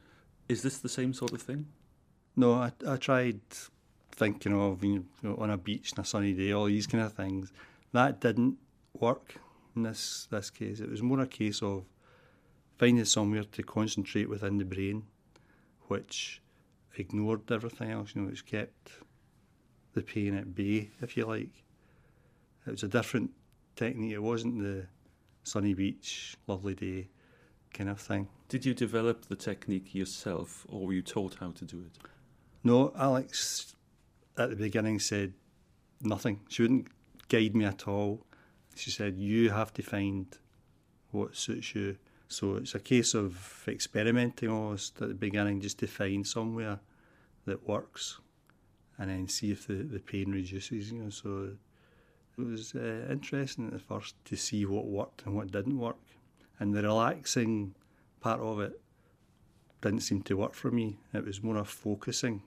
Is 0.50 0.62
this 0.62 0.80
the 0.80 0.90
same 0.90 1.14
sort 1.14 1.32
of 1.32 1.42
thing? 1.42 1.68
No, 2.36 2.54
I, 2.54 2.74
I 2.86 2.98
tried 2.98 3.40
thinking 4.12 4.54
of 4.54 4.84
you 4.84 5.06
know, 5.24 5.38
on 5.38 5.52
a 5.52 5.58
beach 5.58 5.94
on 5.98 6.02
a 6.02 6.06
sunny 6.06 6.34
day, 6.34 6.52
all 6.52 6.66
these 6.66 6.86
kind 6.86 7.04
of 7.04 7.14
things. 7.14 7.54
That 7.94 8.20
didn't 8.20 8.58
work 8.94 9.36
in 9.74 9.84
this 9.84 10.28
this 10.30 10.50
case. 10.50 10.82
It 10.82 10.90
was 10.90 11.02
more 11.02 11.22
a 11.22 11.28
case 11.28 11.64
of 11.64 11.86
finding 12.78 13.06
somewhere 13.06 13.44
to 13.44 13.64
concentrate 13.64 14.30
within 14.30 14.58
the 14.58 14.66
brain, 14.66 15.04
which 15.88 16.42
ignored 16.98 17.52
everything 17.52 17.92
else. 17.92 18.14
You 18.16 18.22
know, 18.22 18.28
which 18.30 18.46
kept 18.46 18.92
the 19.94 20.02
pain 20.02 20.36
at 20.36 20.56
bay, 20.56 20.92
if 21.02 21.16
you 21.16 21.26
like. 21.26 21.64
It 22.68 22.72
was 22.72 22.84
a 22.84 22.88
different 22.88 23.32
technique. 23.76 24.14
It 24.14 24.24
wasn't 24.24 24.60
the 24.60 24.88
sunny 25.44 25.74
beach, 25.74 26.36
lovely 26.48 26.74
day 26.74 27.08
kind 27.74 27.90
of 27.90 28.00
thing. 28.00 28.28
Did 28.48 28.66
you 28.66 28.74
develop 28.74 29.26
the 29.26 29.36
technique 29.36 29.94
yourself, 29.94 30.66
or 30.70 30.88
were 30.88 30.94
you 30.94 31.02
taught 31.02 31.36
how 31.40 31.52
to 31.52 31.66
do 31.66 31.80
it? 31.80 31.98
No, 32.64 32.94
Alex 32.98 33.76
at 34.38 34.50
the 34.50 34.56
beginning 34.56 35.00
said 35.00 35.34
nothing. 36.02 36.40
She 36.50 36.62
wouldn't 36.62 36.88
guide 37.30 37.56
me 37.56 37.66
at 37.66 37.88
all. 37.88 38.26
She 38.76 38.92
said, 38.92 39.18
You 39.18 39.50
have 39.50 39.74
to 39.74 39.84
find 39.84 40.26
what 41.12 41.36
suits 41.36 41.76
you. 41.76 41.98
So 42.28 42.56
it's 42.56 42.76
a 42.76 42.80
case 42.80 43.14
of 43.14 43.64
experimenting 43.68 44.50
almost 44.50 45.02
at 45.02 45.10
the 45.10 45.14
beginning 45.14 45.62
just 45.62 45.80
to 45.80 45.88
find 45.88 46.26
somewhere 46.26 46.80
that 47.46 47.68
works 47.68 48.20
and 48.98 49.10
then 49.10 49.28
see 49.28 49.52
if 49.52 49.68
the, 49.68 49.76
the 49.76 50.00
pain 50.00 50.32
reduces. 50.32 50.92
You 50.92 51.04
know, 51.04 51.10
so 51.10 51.52
it 52.38 52.42
was 52.42 52.76
uh, 52.76 53.08
interesting 53.10 53.68
at 53.68 53.74
the 53.74 53.80
first 53.80 54.16
to 54.26 54.36
see 54.36 54.66
what 54.66 54.86
worked 54.86 55.26
and 55.26 55.36
what 55.36 55.52
didn't 55.52 55.78
work. 55.78 55.98
And 56.60 56.74
the 56.74 56.82
relaxing 56.82 57.76
part 58.22 58.40
of 58.40 58.60
it 58.60 58.80
didn't 59.82 60.02
seem 60.02 60.22
to 60.24 60.36
work 60.36 60.54
for 60.54 60.72
me. 60.72 60.98
It 61.14 61.26
was 61.26 61.44
more 61.44 61.58
of 61.58 61.70
focusing 61.70 62.42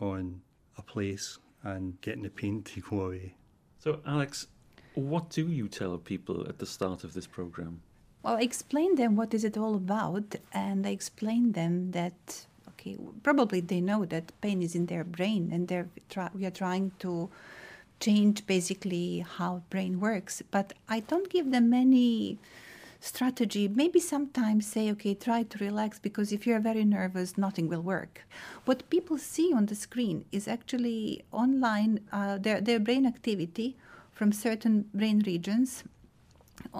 on 0.00 0.40
a 0.76 0.82
place 0.82 1.38
and 1.62 2.00
getting 2.00 2.22
the 2.22 2.30
pain 2.30 2.62
to 2.64 2.80
go 2.80 3.00
away. 3.02 3.34
So, 3.78 4.00
Alex, 4.06 4.46
what 4.94 5.30
do 5.30 5.46
you 5.46 5.68
tell 5.68 5.96
people 5.98 6.46
at 6.48 6.58
the 6.58 6.66
start 6.66 7.04
of 7.04 7.14
this 7.14 7.26
program? 7.26 7.82
Well, 8.22 8.36
I 8.36 8.42
explain 8.42 8.96
them 8.96 9.16
what 9.16 9.32
is 9.32 9.44
it 9.44 9.56
all 9.56 9.74
about, 9.74 10.36
and 10.52 10.86
I 10.86 10.90
explain 10.90 11.52
them 11.52 11.92
that 11.92 12.46
okay, 12.68 12.96
probably 13.22 13.60
they 13.60 13.80
know 13.80 14.04
that 14.04 14.32
pain 14.40 14.62
is 14.62 14.74
in 14.74 14.86
their 14.86 15.04
brain, 15.04 15.50
and 15.52 15.68
they're 15.68 15.88
try- 16.08 16.30
we 16.34 16.44
are 16.46 16.50
trying 16.50 16.92
to 17.00 17.30
change 18.00 18.46
basically 18.46 19.20
how 19.20 19.62
brain 19.70 20.00
works. 20.00 20.42
But 20.50 20.72
I 20.88 21.00
don't 21.00 21.28
give 21.28 21.50
them 21.50 21.72
any 21.72 22.38
strategy. 23.00 23.68
Maybe 23.68 24.00
sometimes 24.00 24.66
say, 24.66 24.90
okay, 24.92 25.14
try 25.14 25.44
to 25.44 25.58
relax 25.58 25.98
because 25.98 26.32
if 26.32 26.46
you're 26.46 26.60
very 26.60 26.84
nervous, 26.84 27.38
nothing 27.38 27.68
will 27.68 27.82
work. 27.82 28.22
What 28.64 28.88
people 28.90 29.18
see 29.18 29.52
on 29.52 29.66
the 29.66 29.74
screen 29.74 30.24
is 30.32 30.48
actually 30.48 31.24
online 31.32 32.00
uh, 32.12 32.38
their 32.38 32.60
their 32.60 32.80
brain 32.80 33.06
activity 33.06 33.76
from 34.12 34.32
certain 34.32 34.86
brain 34.92 35.22
regions 35.26 35.84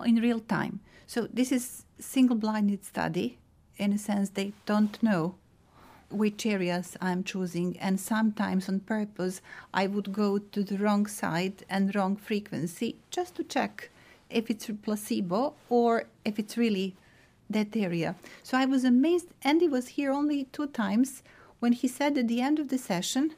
in 0.05 0.17
real 0.17 0.41
time. 0.41 0.81
So 1.09 1.27
this 1.33 1.53
is 1.53 1.85
single-blinded 1.99 2.85
study. 2.85 3.39
In 3.79 3.95
a 3.95 3.99
sense, 3.99 4.29
they 4.29 4.53
don't 4.67 5.03
know 5.03 5.37
which 6.11 6.45
areas 6.45 6.99
I'm 7.01 7.25
choosing, 7.25 7.79
and 7.79 7.99
sometimes 7.99 8.69
on 8.69 8.81
purpose, 8.81 9.41
I 9.73 9.87
would 9.87 10.13
go 10.13 10.37
to 10.37 10.63
the 10.63 10.77
wrong 10.77 11.07
side 11.07 11.65
and 11.71 11.95
wrong 11.95 12.17
frequency 12.17 12.97
just 13.11 13.37
to 13.37 13.43
check 13.45 13.89
if 14.29 14.51
it's 14.51 14.71
placebo 14.83 15.55
or 15.71 16.05
if 16.27 16.39
it's 16.39 16.59
really 16.59 16.95
that 17.49 17.75
area. 17.75 18.15
So 18.43 18.59
I 18.59 18.67
was 18.67 18.85
amazed. 18.85 19.29
Andy 19.43 19.67
was 19.67 19.89
here 19.89 20.13
only 20.13 20.45
two 20.53 20.67
times 20.67 21.23
when 21.59 21.73
he 21.73 21.89
said 21.89 22.19
at 22.19 22.29
the 22.29 22.43
end 22.43 22.59
of 22.59 22.69
the 22.69 22.77
session, 22.77 23.35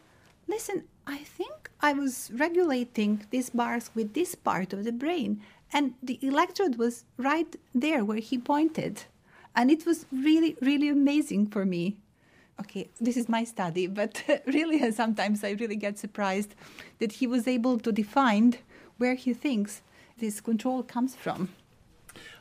Listen, 0.48 0.83
I 1.06 1.18
think 1.18 1.70
I 1.80 1.92
was 1.92 2.33
regulating 2.35 3.24
these 3.30 3.50
bars 3.50 3.90
with 3.94 4.14
this 4.14 4.35
part 4.35 4.72
of 4.72 4.83
the 4.83 4.90
brain, 4.90 5.40
and 5.72 5.94
the 6.02 6.18
electrode 6.22 6.76
was 6.76 7.04
right 7.16 7.54
there 7.74 8.04
where 8.04 8.18
he 8.18 8.38
pointed. 8.38 9.04
And 9.54 9.70
it 9.70 9.87
was 9.87 10.06
really, 10.12 10.56
really 10.61 10.88
amazing 10.88 11.46
for 11.46 11.64
me. 11.64 11.96
Okay, 12.61 12.88
this 13.00 13.16
is 13.16 13.28
my 13.28 13.44
study, 13.44 13.87
but 13.87 14.22
really, 14.46 14.90
sometimes 15.02 15.42
I 15.44 15.50
really 15.52 15.76
get 15.76 15.98
surprised 15.98 16.54
that 16.98 17.12
he 17.12 17.26
was 17.26 17.48
able 17.48 17.78
to 17.78 17.92
define 17.92 18.54
where 18.98 19.14
he 19.14 19.33
thinks 19.33 19.83
this 20.18 20.40
control 20.40 20.83
comes 20.83 21.16
from. 21.16 21.48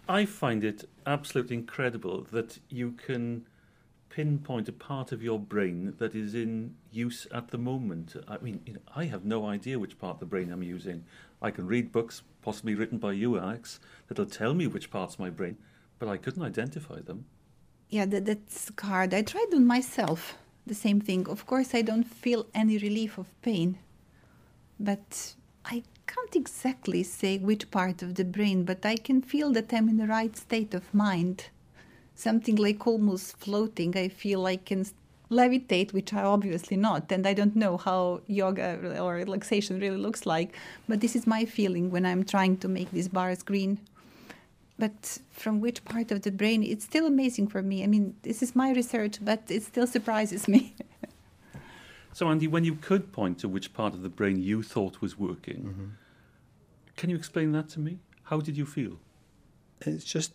I 0.07 0.25
find 0.25 0.63
it 0.63 0.89
absolutely 1.05 1.55
incredible 1.55 2.25
that 2.31 2.59
you 2.69 2.91
can 2.91 3.45
pinpoint 4.09 4.67
a 4.67 4.73
part 4.73 5.11
of 5.11 5.21
your 5.21 5.39
brain 5.39 5.93
that 5.99 6.15
is 6.15 6.33
in 6.33 6.75
use 6.91 7.27
at 7.31 7.49
the 7.49 7.57
moment. 7.57 8.15
I 8.27 8.37
mean, 8.39 8.59
you 8.65 8.73
know, 8.73 8.79
I 8.95 9.05
have 9.05 9.23
no 9.23 9.45
idea 9.45 9.79
which 9.79 9.99
part 9.99 10.15
of 10.15 10.19
the 10.19 10.25
brain 10.25 10.51
I'm 10.51 10.63
using. 10.63 11.05
I 11.41 11.51
can 11.51 11.67
read 11.67 11.91
books, 11.91 12.23
possibly 12.49 12.73
written 12.73 12.97
by 12.97 13.11
you, 13.11 13.37
Alex, 13.37 13.79
that'll 14.07 14.25
tell 14.25 14.55
me 14.55 14.65
which 14.65 14.89
parts 14.89 15.13
of 15.13 15.19
my 15.19 15.29
brain, 15.29 15.55
but 15.99 16.09
I 16.09 16.17
couldn't 16.17 16.41
identify 16.41 16.99
them. 16.99 17.25
Yeah, 17.91 18.07
that, 18.07 18.25
that's 18.25 18.71
hard. 18.81 19.13
I 19.13 19.21
tried 19.21 19.53
on 19.53 19.67
myself 19.67 20.35
the 20.65 20.73
same 20.73 20.99
thing. 20.99 21.29
Of 21.29 21.45
course, 21.45 21.75
I 21.75 21.83
don't 21.83 22.07
feel 22.23 22.47
any 22.55 22.79
relief 22.79 23.19
of 23.19 23.27
pain, 23.43 23.77
but 24.79 25.35
I 25.63 25.83
can't 26.07 26.35
exactly 26.35 27.03
say 27.03 27.37
which 27.37 27.69
part 27.69 28.01
of 28.01 28.15
the 28.15 28.25
brain, 28.25 28.63
but 28.63 28.83
I 28.83 28.95
can 28.95 29.21
feel 29.21 29.51
that 29.51 29.71
I'm 29.71 29.87
in 29.87 29.97
the 29.97 30.07
right 30.07 30.35
state 30.35 30.73
of 30.73 30.91
mind. 30.91 31.49
Something 32.15 32.55
like 32.55 32.87
almost 32.87 33.37
floating. 33.37 33.95
I 33.95 34.07
feel 34.07 34.47
I 34.47 34.55
can 34.55 34.85
levitate, 35.31 35.93
which 35.93 36.13
I 36.13 36.23
obviously 36.23 36.77
not, 36.77 37.11
and 37.11 37.27
I 37.27 37.33
don't 37.33 37.55
know 37.55 37.77
how 37.77 38.21
yoga 38.27 38.99
or 38.99 39.15
relaxation 39.15 39.79
really 39.79 39.97
looks 39.97 40.25
like, 40.25 40.55
but 40.87 41.01
this 41.01 41.15
is 41.15 41.27
my 41.27 41.45
feeling 41.45 41.91
when 41.91 42.05
I'm 42.05 42.23
trying 42.23 42.57
to 42.57 42.67
make 42.67 42.91
these 42.91 43.07
bars 43.07 43.43
green. 43.43 43.79
But 44.77 45.19
from 45.31 45.59
which 45.59 45.83
part 45.83 46.11
of 46.11 46.21
the 46.21 46.31
brain, 46.31 46.63
it's 46.63 46.85
still 46.85 47.05
amazing 47.05 47.47
for 47.47 47.61
me. 47.61 47.83
I 47.83 47.87
mean, 47.87 48.15
this 48.23 48.41
is 48.41 48.55
my 48.55 48.71
research, 48.71 49.17
but 49.21 49.43
it 49.49 49.63
still 49.63 49.87
surprises 49.87 50.47
me. 50.47 50.73
So, 52.11 52.27
Andy, 52.27 52.47
when 52.47 52.63
you 52.63 52.75
could 52.75 53.13
point 53.13 53.39
to 53.39 53.47
which 53.47 53.73
part 53.73 53.93
of 53.93 54.01
the 54.01 54.09
brain 54.09 54.41
you 54.41 54.63
thought 54.63 54.99
was 54.99 55.17
working, 55.17 55.63
mm-hmm. 55.63 55.85
can 56.97 57.09
you 57.09 57.15
explain 57.15 57.51
that 57.53 57.69
to 57.69 57.79
me? 57.79 57.99
How 58.23 58.41
did 58.41 58.57
you 58.57 58.65
feel? 58.65 58.99
It's 59.81 60.03
just 60.03 60.33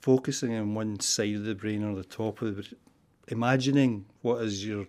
focusing 0.00 0.54
on 0.56 0.74
one 0.74 0.98
side 1.00 1.36
of 1.36 1.44
the 1.44 1.54
brain 1.54 1.84
or 1.84 1.94
the 1.94 2.02
top 2.02 2.42
of 2.42 2.56
the 2.56 2.62
brain, 2.62 2.76
imagining 3.28 4.06
what 4.22 4.42
is 4.42 4.66
your 4.66 4.86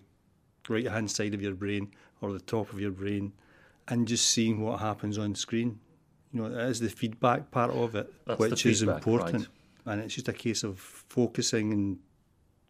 right 0.68 0.86
hand 0.86 1.10
side 1.10 1.34
of 1.34 1.42
your 1.42 1.54
brain 1.54 1.92
or 2.20 2.32
the 2.32 2.40
top 2.40 2.72
of 2.72 2.80
your 2.80 2.90
brain, 2.90 3.32
and 3.88 4.08
just 4.08 4.30
seeing 4.30 4.60
what 4.60 4.80
happens 4.80 5.18
on 5.18 5.34
screen. 5.34 5.78
You 6.32 6.42
know, 6.42 6.48
that 6.48 6.68
is 6.68 6.80
the 6.80 6.88
feedback 6.88 7.50
part 7.50 7.70
of 7.70 7.94
it, 7.94 8.12
That's 8.26 8.40
which 8.40 8.66
is 8.66 8.82
important. 8.82 9.48
right. 9.86 9.92
And 9.92 10.00
it's 10.00 10.14
just 10.14 10.28
a 10.28 10.32
case 10.32 10.62
of 10.62 10.78
focusing, 10.78 11.72
and 11.72 11.98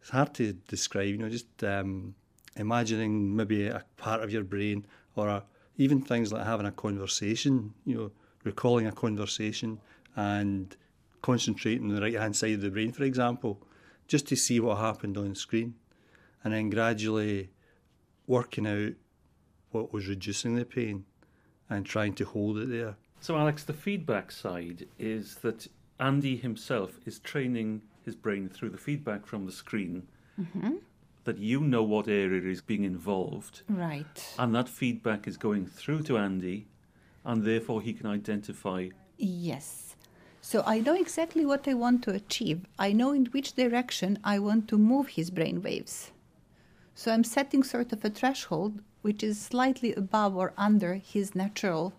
it's 0.01 0.11
hard 0.11 0.35
to 0.35 0.53
describe. 0.53 1.07
You 1.07 1.19
know, 1.19 1.29
just 1.29 1.63
um, 1.63 2.15
imagining 2.57 3.35
maybe 3.35 3.69
a 3.69 3.85
part 3.97 4.23
of 4.23 4.33
your 4.33 4.43
brain, 4.43 4.87
or 5.15 5.29
a, 5.29 5.45
even 5.77 6.03
things 6.03 6.33
like 6.33 6.45
having 6.45 6.67
a 6.67 6.73
conversation. 6.73 7.73
You 7.85 7.97
know, 7.97 8.11
recalling 8.43 8.87
a 8.87 8.93
conversation 8.93 9.81
and 10.17 10.77
concentrating 11.23 11.89
on 11.89 11.95
the 11.95 12.01
right 12.01 12.15
hand 12.15 12.37
side 12.37 12.55
of 12.55 12.61
the 12.61 12.71
brain, 12.71 12.93
for 12.93 13.05
example, 13.05 13.63
just 14.07 14.27
to 14.29 14.37
see 14.37 14.61
what 14.61 14.79
happened 14.79 15.17
on 15.17 15.35
screen, 15.35 15.75
and 16.43 16.53
then 16.53 16.71
gradually 16.71 17.51
working 18.27 18.67
out 18.67 18.93
what 19.71 19.93
was 19.93 20.09
reducing 20.09 20.55
the 20.55 20.65
pain 20.65 21.05
and 21.69 21.85
trying 21.85 22.15
to 22.15 22.25
hold 22.25 22.59
it 22.59 22.71
there. 22.71 22.97
So, 23.21 23.37
Alex, 23.37 23.65
the 23.65 23.73
feedback 23.73 24.31
side 24.31 24.87
is 24.99 25.37
that 25.37 25.67
Andy 25.99 26.37
himself 26.37 26.99
is 27.07 27.19
training 27.19 27.83
his 28.05 28.15
brain 28.15 28.49
through 28.49 28.71
the 28.71 28.79
feedback 28.79 29.27
from 29.27 29.47
the 29.47 29.53
screen 29.53 30.07
mm-hmm. 30.41 30.75
that 31.25 31.39
you 31.39 31.61
know 31.61 31.83
what 31.83 32.07
area 32.07 32.43
is 32.51 32.61
being 32.61 32.85
involved, 32.85 33.63
Right. 33.69 34.35
and 34.39 34.55
that 34.55 34.69
feedback 34.69 35.27
is 35.27 35.37
going 35.39 35.67
through 35.67 36.03
to 36.03 36.19
Andy, 36.19 36.67
and 37.25 37.45
therefore 37.45 37.81
he 37.81 37.95
can 37.95 38.07
identify. 38.07 38.89
Yes. 39.17 39.94
So 40.47 40.63
I 40.67 40.81
know 40.81 40.95
exactly 40.95 41.47
what 41.47 41.67
I 41.67 41.73
want 41.73 42.03
to 42.03 42.11
achieve. 42.11 42.67
I 42.79 42.93
know 42.93 43.13
in 43.13 43.25
which 43.33 43.55
direction 43.55 44.19
I 44.23 44.39
want 44.39 44.69
to 44.69 44.77
move 44.77 45.09
his 45.09 45.31
brain 45.31 45.63
waves. 45.63 46.13
So 46.95 47.11
I'm 47.11 47.25
setting 47.25 47.63
sort 47.63 47.95
of 47.95 48.05
a 48.05 48.11
threshold 48.11 48.83
which 49.01 49.23
is 49.23 49.41
slightly 49.41 49.95
above 49.95 50.37
or 50.37 50.53
under 50.59 50.97
his 50.97 51.35
natural 51.35 51.95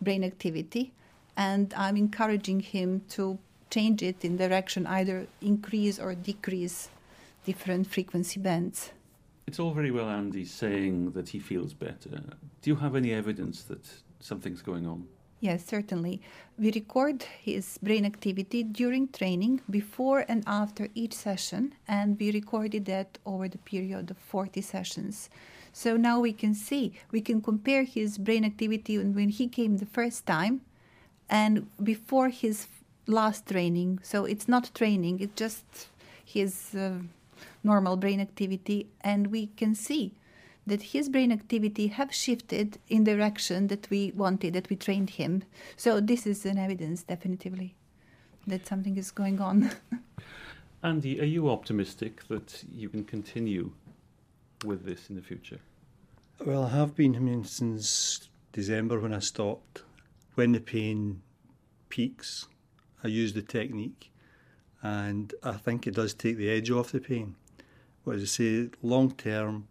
brain 0.00 0.24
activity, 0.24 0.94
and 1.36 1.74
I'm 1.76 1.98
encouraging 1.98 2.60
him 2.60 3.02
to 3.10 3.38
change 3.68 4.02
it 4.02 4.24
in 4.24 4.38
direction 4.38 4.86
either 4.86 5.26
increase 5.42 5.98
or 5.98 6.14
decrease 6.14 6.88
different 7.44 7.86
frequency 7.86 8.40
bands. 8.40 8.92
It's 9.46 9.60
all 9.60 9.74
very 9.74 9.90
well 9.90 10.08
Andy 10.08 10.46
saying 10.46 11.10
that 11.10 11.28
he 11.28 11.38
feels 11.38 11.74
better. 11.74 12.22
Do 12.62 12.70
you 12.70 12.76
have 12.76 12.96
any 12.96 13.12
evidence 13.12 13.62
that 13.64 13.86
something's 14.20 14.62
going 14.62 14.86
on? 14.86 15.06
Yes, 15.44 15.66
certainly. 15.66 16.22
We 16.58 16.72
record 16.72 17.22
his 17.22 17.76
brain 17.82 18.06
activity 18.06 18.62
during 18.62 19.08
training, 19.08 19.60
before 19.68 20.24
and 20.26 20.42
after 20.46 20.88
each 20.94 21.12
session, 21.12 21.74
and 21.86 22.18
we 22.18 22.32
recorded 22.32 22.86
that 22.86 23.18
over 23.26 23.46
the 23.46 23.58
period 23.58 24.10
of 24.10 24.16
40 24.16 24.62
sessions. 24.62 25.28
So 25.70 25.98
now 25.98 26.18
we 26.18 26.32
can 26.32 26.54
see, 26.54 26.94
we 27.12 27.20
can 27.20 27.42
compare 27.42 27.82
his 27.82 28.16
brain 28.16 28.42
activity 28.42 28.96
when 28.96 29.28
he 29.28 29.46
came 29.46 29.76
the 29.76 29.84
first 29.84 30.24
time 30.24 30.62
and 31.28 31.66
before 31.82 32.30
his 32.30 32.66
last 33.06 33.46
training. 33.46 33.98
So 34.02 34.24
it's 34.24 34.48
not 34.48 34.74
training, 34.74 35.20
it's 35.20 35.36
just 35.36 35.88
his 36.24 36.74
uh, 36.74 37.00
normal 37.62 37.98
brain 37.98 38.18
activity, 38.18 38.86
and 39.02 39.26
we 39.26 39.48
can 39.58 39.74
see 39.74 40.14
that 40.66 40.82
his 40.82 41.08
brain 41.08 41.30
activity 41.30 41.88
have 41.88 42.14
shifted 42.14 42.78
in 42.88 43.04
the 43.04 43.14
direction 43.14 43.66
that 43.68 43.88
we 43.90 44.12
wanted, 44.16 44.54
that 44.54 44.70
we 44.70 44.76
trained 44.76 45.10
him. 45.10 45.42
So 45.76 46.00
this 46.00 46.26
is 46.26 46.46
an 46.46 46.58
evidence, 46.58 47.02
definitively, 47.02 47.74
that 48.46 48.66
something 48.66 48.96
is 48.96 49.10
going 49.10 49.40
on. 49.40 49.70
Andy, 50.82 51.20
are 51.20 51.24
you 51.24 51.50
optimistic 51.50 52.26
that 52.28 52.64
you 52.70 52.88
can 52.88 53.04
continue 53.04 53.72
with 54.64 54.84
this 54.84 55.08
in 55.08 55.16
the 55.16 55.22
future? 55.22 55.60
Well, 56.44 56.64
I 56.64 56.70
have 56.70 56.94
been, 56.94 57.16
I 57.16 57.20
mean, 57.20 57.44
since 57.44 58.28
December 58.54 59.00
when 59.00 59.12
I 59.12 59.18
stopped. 59.18 59.82
When 60.36 60.52
the 60.52 60.60
pain 60.60 61.22
peaks, 61.88 62.48
I 63.02 63.08
use 63.08 63.34
the 63.34 63.42
technique, 63.42 64.12
and 64.82 65.34
I 65.42 65.52
think 65.52 65.86
it 65.86 65.94
does 65.94 66.14
take 66.14 66.36
the 66.36 66.50
edge 66.50 66.70
off 66.70 66.92
the 66.92 67.00
pain. 67.00 67.34
But 68.04 68.16
as 68.16 68.22
I 68.22 68.26
say, 68.26 68.70
long 68.82 69.12
term, 69.12 69.68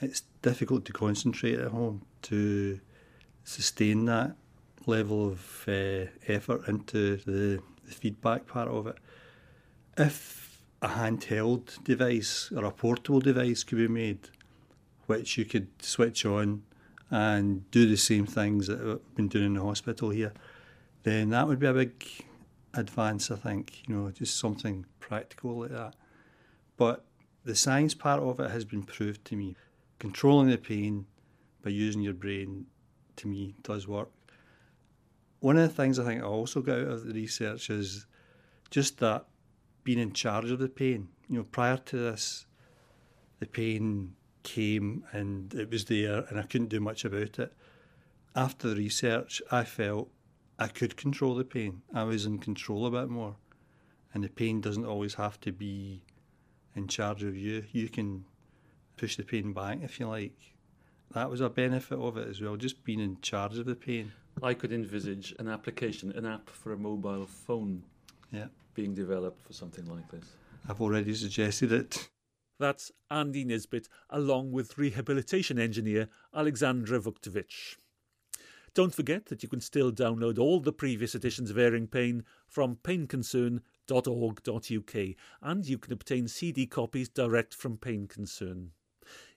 it's 0.00 0.22
difficult 0.50 0.84
to 0.84 0.92
concentrate 0.92 1.58
at 1.58 1.72
home 1.72 2.02
to 2.22 2.78
sustain 3.42 4.04
that 4.04 4.36
level 4.86 5.26
of 5.32 5.64
uh, 5.66 6.06
effort 6.28 6.60
into 6.68 7.16
the, 7.26 7.60
the 7.84 7.92
feedback 8.00 8.46
part 8.46 8.68
of 8.68 8.86
it. 8.86 8.96
If 9.98 10.62
a 10.80 10.88
handheld 10.88 11.82
device 11.82 12.52
or 12.56 12.64
a 12.64 12.70
portable 12.70 13.18
device 13.18 13.64
could 13.64 13.78
be 13.78 13.88
made, 13.88 14.28
which 15.06 15.36
you 15.36 15.44
could 15.44 15.66
switch 15.82 16.24
on 16.24 16.62
and 17.10 17.68
do 17.72 17.88
the 17.88 17.96
same 17.96 18.26
things 18.26 18.68
that 18.68 18.80
I've 18.80 19.16
been 19.16 19.26
doing 19.26 19.46
in 19.46 19.54
the 19.54 19.64
hospital 19.64 20.10
here, 20.10 20.32
then 21.02 21.30
that 21.30 21.48
would 21.48 21.58
be 21.58 21.66
a 21.66 21.72
big 21.72 22.04
advance, 22.72 23.32
I 23.32 23.36
think. 23.36 23.82
You 23.88 23.96
know, 23.96 24.10
just 24.12 24.38
something 24.38 24.86
practical 25.00 25.58
like 25.60 25.70
that. 25.70 25.94
But 26.76 27.04
the 27.44 27.56
science 27.56 27.94
part 27.94 28.22
of 28.22 28.38
it 28.38 28.52
has 28.52 28.64
been 28.64 28.84
proved 28.84 29.24
to 29.24 29.34
me. 29.34 29.56
Controlling 29.98 30.48
the 30.48 30.58
pain 30.58 31.06
by 31.62 31.70
using 31.70 32.02
your 32.02 32.14
brain, 32.14 32.66
to 33.16 33.28
me, 33.28 33.54
does 33.62 33.88
work. 33.88 34.10
One 35.40 35.56
of 35.56 35.62
the 35.68 35.74
things 35.74 35.98
I 35.98 36.04
think 36.04 36.22
I 36.22 36.26
also 36.26 36.60
got 36.60 36.80
out 36.80 36.88
of 36.88 37.06
the 37.06 37.14
research 37.14 37.70
is 37.70 38.06
just 38.70 38.98
that 38.98 39.26
being 39.84 39.98
in 39.98 40.12
charge 40.12 40.50
of 40.50 40.58
the 40.58 40.68
pain. 40.68 41.08
You 41.28 41.38
know, 41.38 41.44
prior 41.44 41.76
to 41.76 41.96
this, 41.96 42.46
the 43.38 43.46
pain 43.46 44.14
came 44.42 45.04
and 45.12 45.52
it 45.54 45.70
was 45.70 45.84
there 45.86 46.24
and 46.28 46.38
I 46.38 46.42
couldn't 46.42 46.68
do 46.68 46.80
much 46.80 47.04
about 47.04 47.38
it. 47.38 47.52
After 48.34 48.68
the 48.68 48.76
research, 48.76 49.40
I 49.50 49.64
felt 49.64 50.10
I 50.58 50.68
could 50.68 50.96
control 50.96 51.34
the 51.34 51.44
pain. 51.44 51.82
I 51.94 52.04
was 52.04 52.26
in 52.26 52.38
control 52.38 52.86
a 52.86 52.90
bit 52.90 53.08
more. 53.08 53.36
And 54.12 54.24
the 54.24 54.28
pain 54.28 54.60
doesn't 54.60 54.86
always 54.86 55.14
have 55.14 55.40
to 55.42 55.52
be 55.52 56.02
in 56.74 56.88
charge 56.88 57.22
of 57.22 57.36
you. 57.36 57.64
You 57.72 57.88
can 57.88 58.24
push 58.96 59.16
the 59.16 59.24
pain 59.24 59.52
back 59.52 59.78
if 59.82 60.00
you 60.00 60.08
like. 60.08 60.54
That 61.12 61.30
was 61.30 61.40
a 61.40 61.48
benefit 61.48 61.98
of 61.98 62.16
it 62.16 62.28
as 62.28 62.40
well, 62.40 62.56
just 62.56 62.82
being 62.84 62.98
in 63.00 63.20
charge 63.20 63.58
of 63.58 63.66
the 63.66 63.74
pain. 63.76 64.10
I 64.42 64.54
could 64.54 64.72
envisage 64.72 65.34
an 65.38 65.46
application, 65.48 66.10
an 66.12 66.26
app 66.26 66.50
for 66.50 66.72
a 66.72 66.76
mobile 66.76 67.26
phone 67.26 67.84
Yeah. 68.32 68.48
being 68.74 68.94
developed 68.94 69.40
for 69.46 69.52
something 69.52 69.86
like 69.86 70.10
this. 70.10 70.34
I've 70.68 70.80
already 70.80 71.14
suggested 71.14 71.70
it. 71.72 72.10
That's 72.58 72.90
Andy 73.10 73.44
Nisbet, 73.44 73.88
along 74.10 74.50
with 74.52 74.76
rehabilitation 74.78 75.58
engineer 75.58 76.08
Aleksandra 76.34 77.00
Vuckovic. 77.00 77.76
Don't 78.74 78.94
forget 78.94 79.26
that 79.26 79.42
you 79.42 79.48
can 79.48 79.60
still 79.62 79.90
download 79.92 80.38
all 80.38 80.60
the 80.60 80.72
previous 80.72 81.14
editions 81.14 81.50
of 81.50 81.56
Airing 81.56 81.86
Pain 81.86 82.24
from 82.46 82.76
painconcern.org.uk 82.76 84.94
and 85.42 85.66
you 85.66 85.78
can 85.78 85.92
obtain 85.92 86.28
CD 86.28 86.66
copies 86.66 87.08
direct 87.08 87.54
from 87.54 87.78
Pain 87.78 88.06
Concern. 88.06 88.72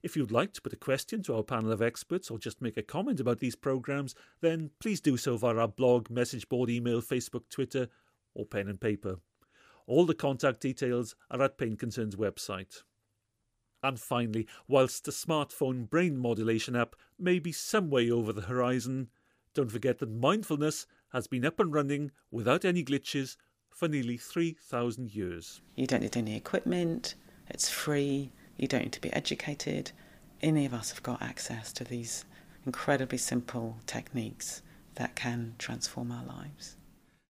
If 0.02 0.16
you'd 0.16 0.32
like 0.32 0.54
to 0.54 0.62
put 0.62 0.72
a 0.72 0.78
question 0.78 1.22
to 1.24 1.36
our 1.36 1.44
panel 1.44 1.74
of 1.74 1.82
experts 1.82 2.32
or 2.32 2.40
just 2.40 2.62
make 2.62 2.78
a 2.78 2.82
comment 2.84 3.20
about 3.20 3.40
these 3.40 3.56
programmes, 3.56 4.16
then 4.40 4.72
please 4.80 5.02
do 5.02 5.18
so 5.18 5.36
via 5.36 5.56
our 5.56 5.68
blog, 5.68 6.10
message 6.10 6.48
board, 6.48 6.70
email, 6.70 7.02
Facebook, 7.02 7.50
Twitter, 7.50 7.90
or 8.34 8.46
pen 8.46 8.70
and 8.70 8.80
paper. 8.80 9.18
All 9.88 10.06
the 10.06 10.14
contact 10.14 10.62
details 10.62 11.16
are 11.30 11.42
at 11.42 11.58
Pain 11.58 11.76
Concern's 11.76 12.16
website. 12.16 12.84
And 13.84 14.00
finally, 14.00 14.48
whilst 14.68 15.04
the 15.04 15.12
smartphone 15.12 15.90
brain 15.90 16.18
modulation 16.18 16.76
app 16.76 16.96
may 17.18 17.40
be 17.40 17.52
some 17.52 17.90
way 17.90 18.10
over 18.10 18.32
the 18.32 18.44
horizon, 18.44 19.10
don't 19.54 19.72
forget 19.72 20.00
that 20.00 20.10
mindfulness 20.10 20.86
has 21.12 21.28
been 21.28 21.46
up 21.46 21.60
and 21.60 21.74
running 21.74 22.12
without 22.32 22.64
any 22.64 22.84
glitches 22.84 23.36
for 23.70 23.88
nearly 23.88 24.18
3,000 24.18 25.14
years. 25.14 25.62
You 25.76 25.88
don't 25.88 26.02
need 26.02 26.18
any 26.18 26.36
equipment, 26.36 27.16
it's 27.50 27.70
free, 27.70 28.32
you 28.60 28.68
don't 28.68 28.84
need 28.84 28.94
to 28.94 29.02
be 29.02 29.14
educated. 29.14 29.92
Any 30.42 30.66
of 30.66 30.74
us 30.74 30.92
have 30.92 31.04
got 31.04 31.22
access 31.22 31.72
to 31.74 31.84
these 31.84 32.26
incredibly 32.66 33.18
simple 33.18 33.78
techniques 33.86 34.62
that 34.96 35.16
can 35.16 35.56
transform 35.58 36.12
our 36.12 36.26
lives. 36.26 36.76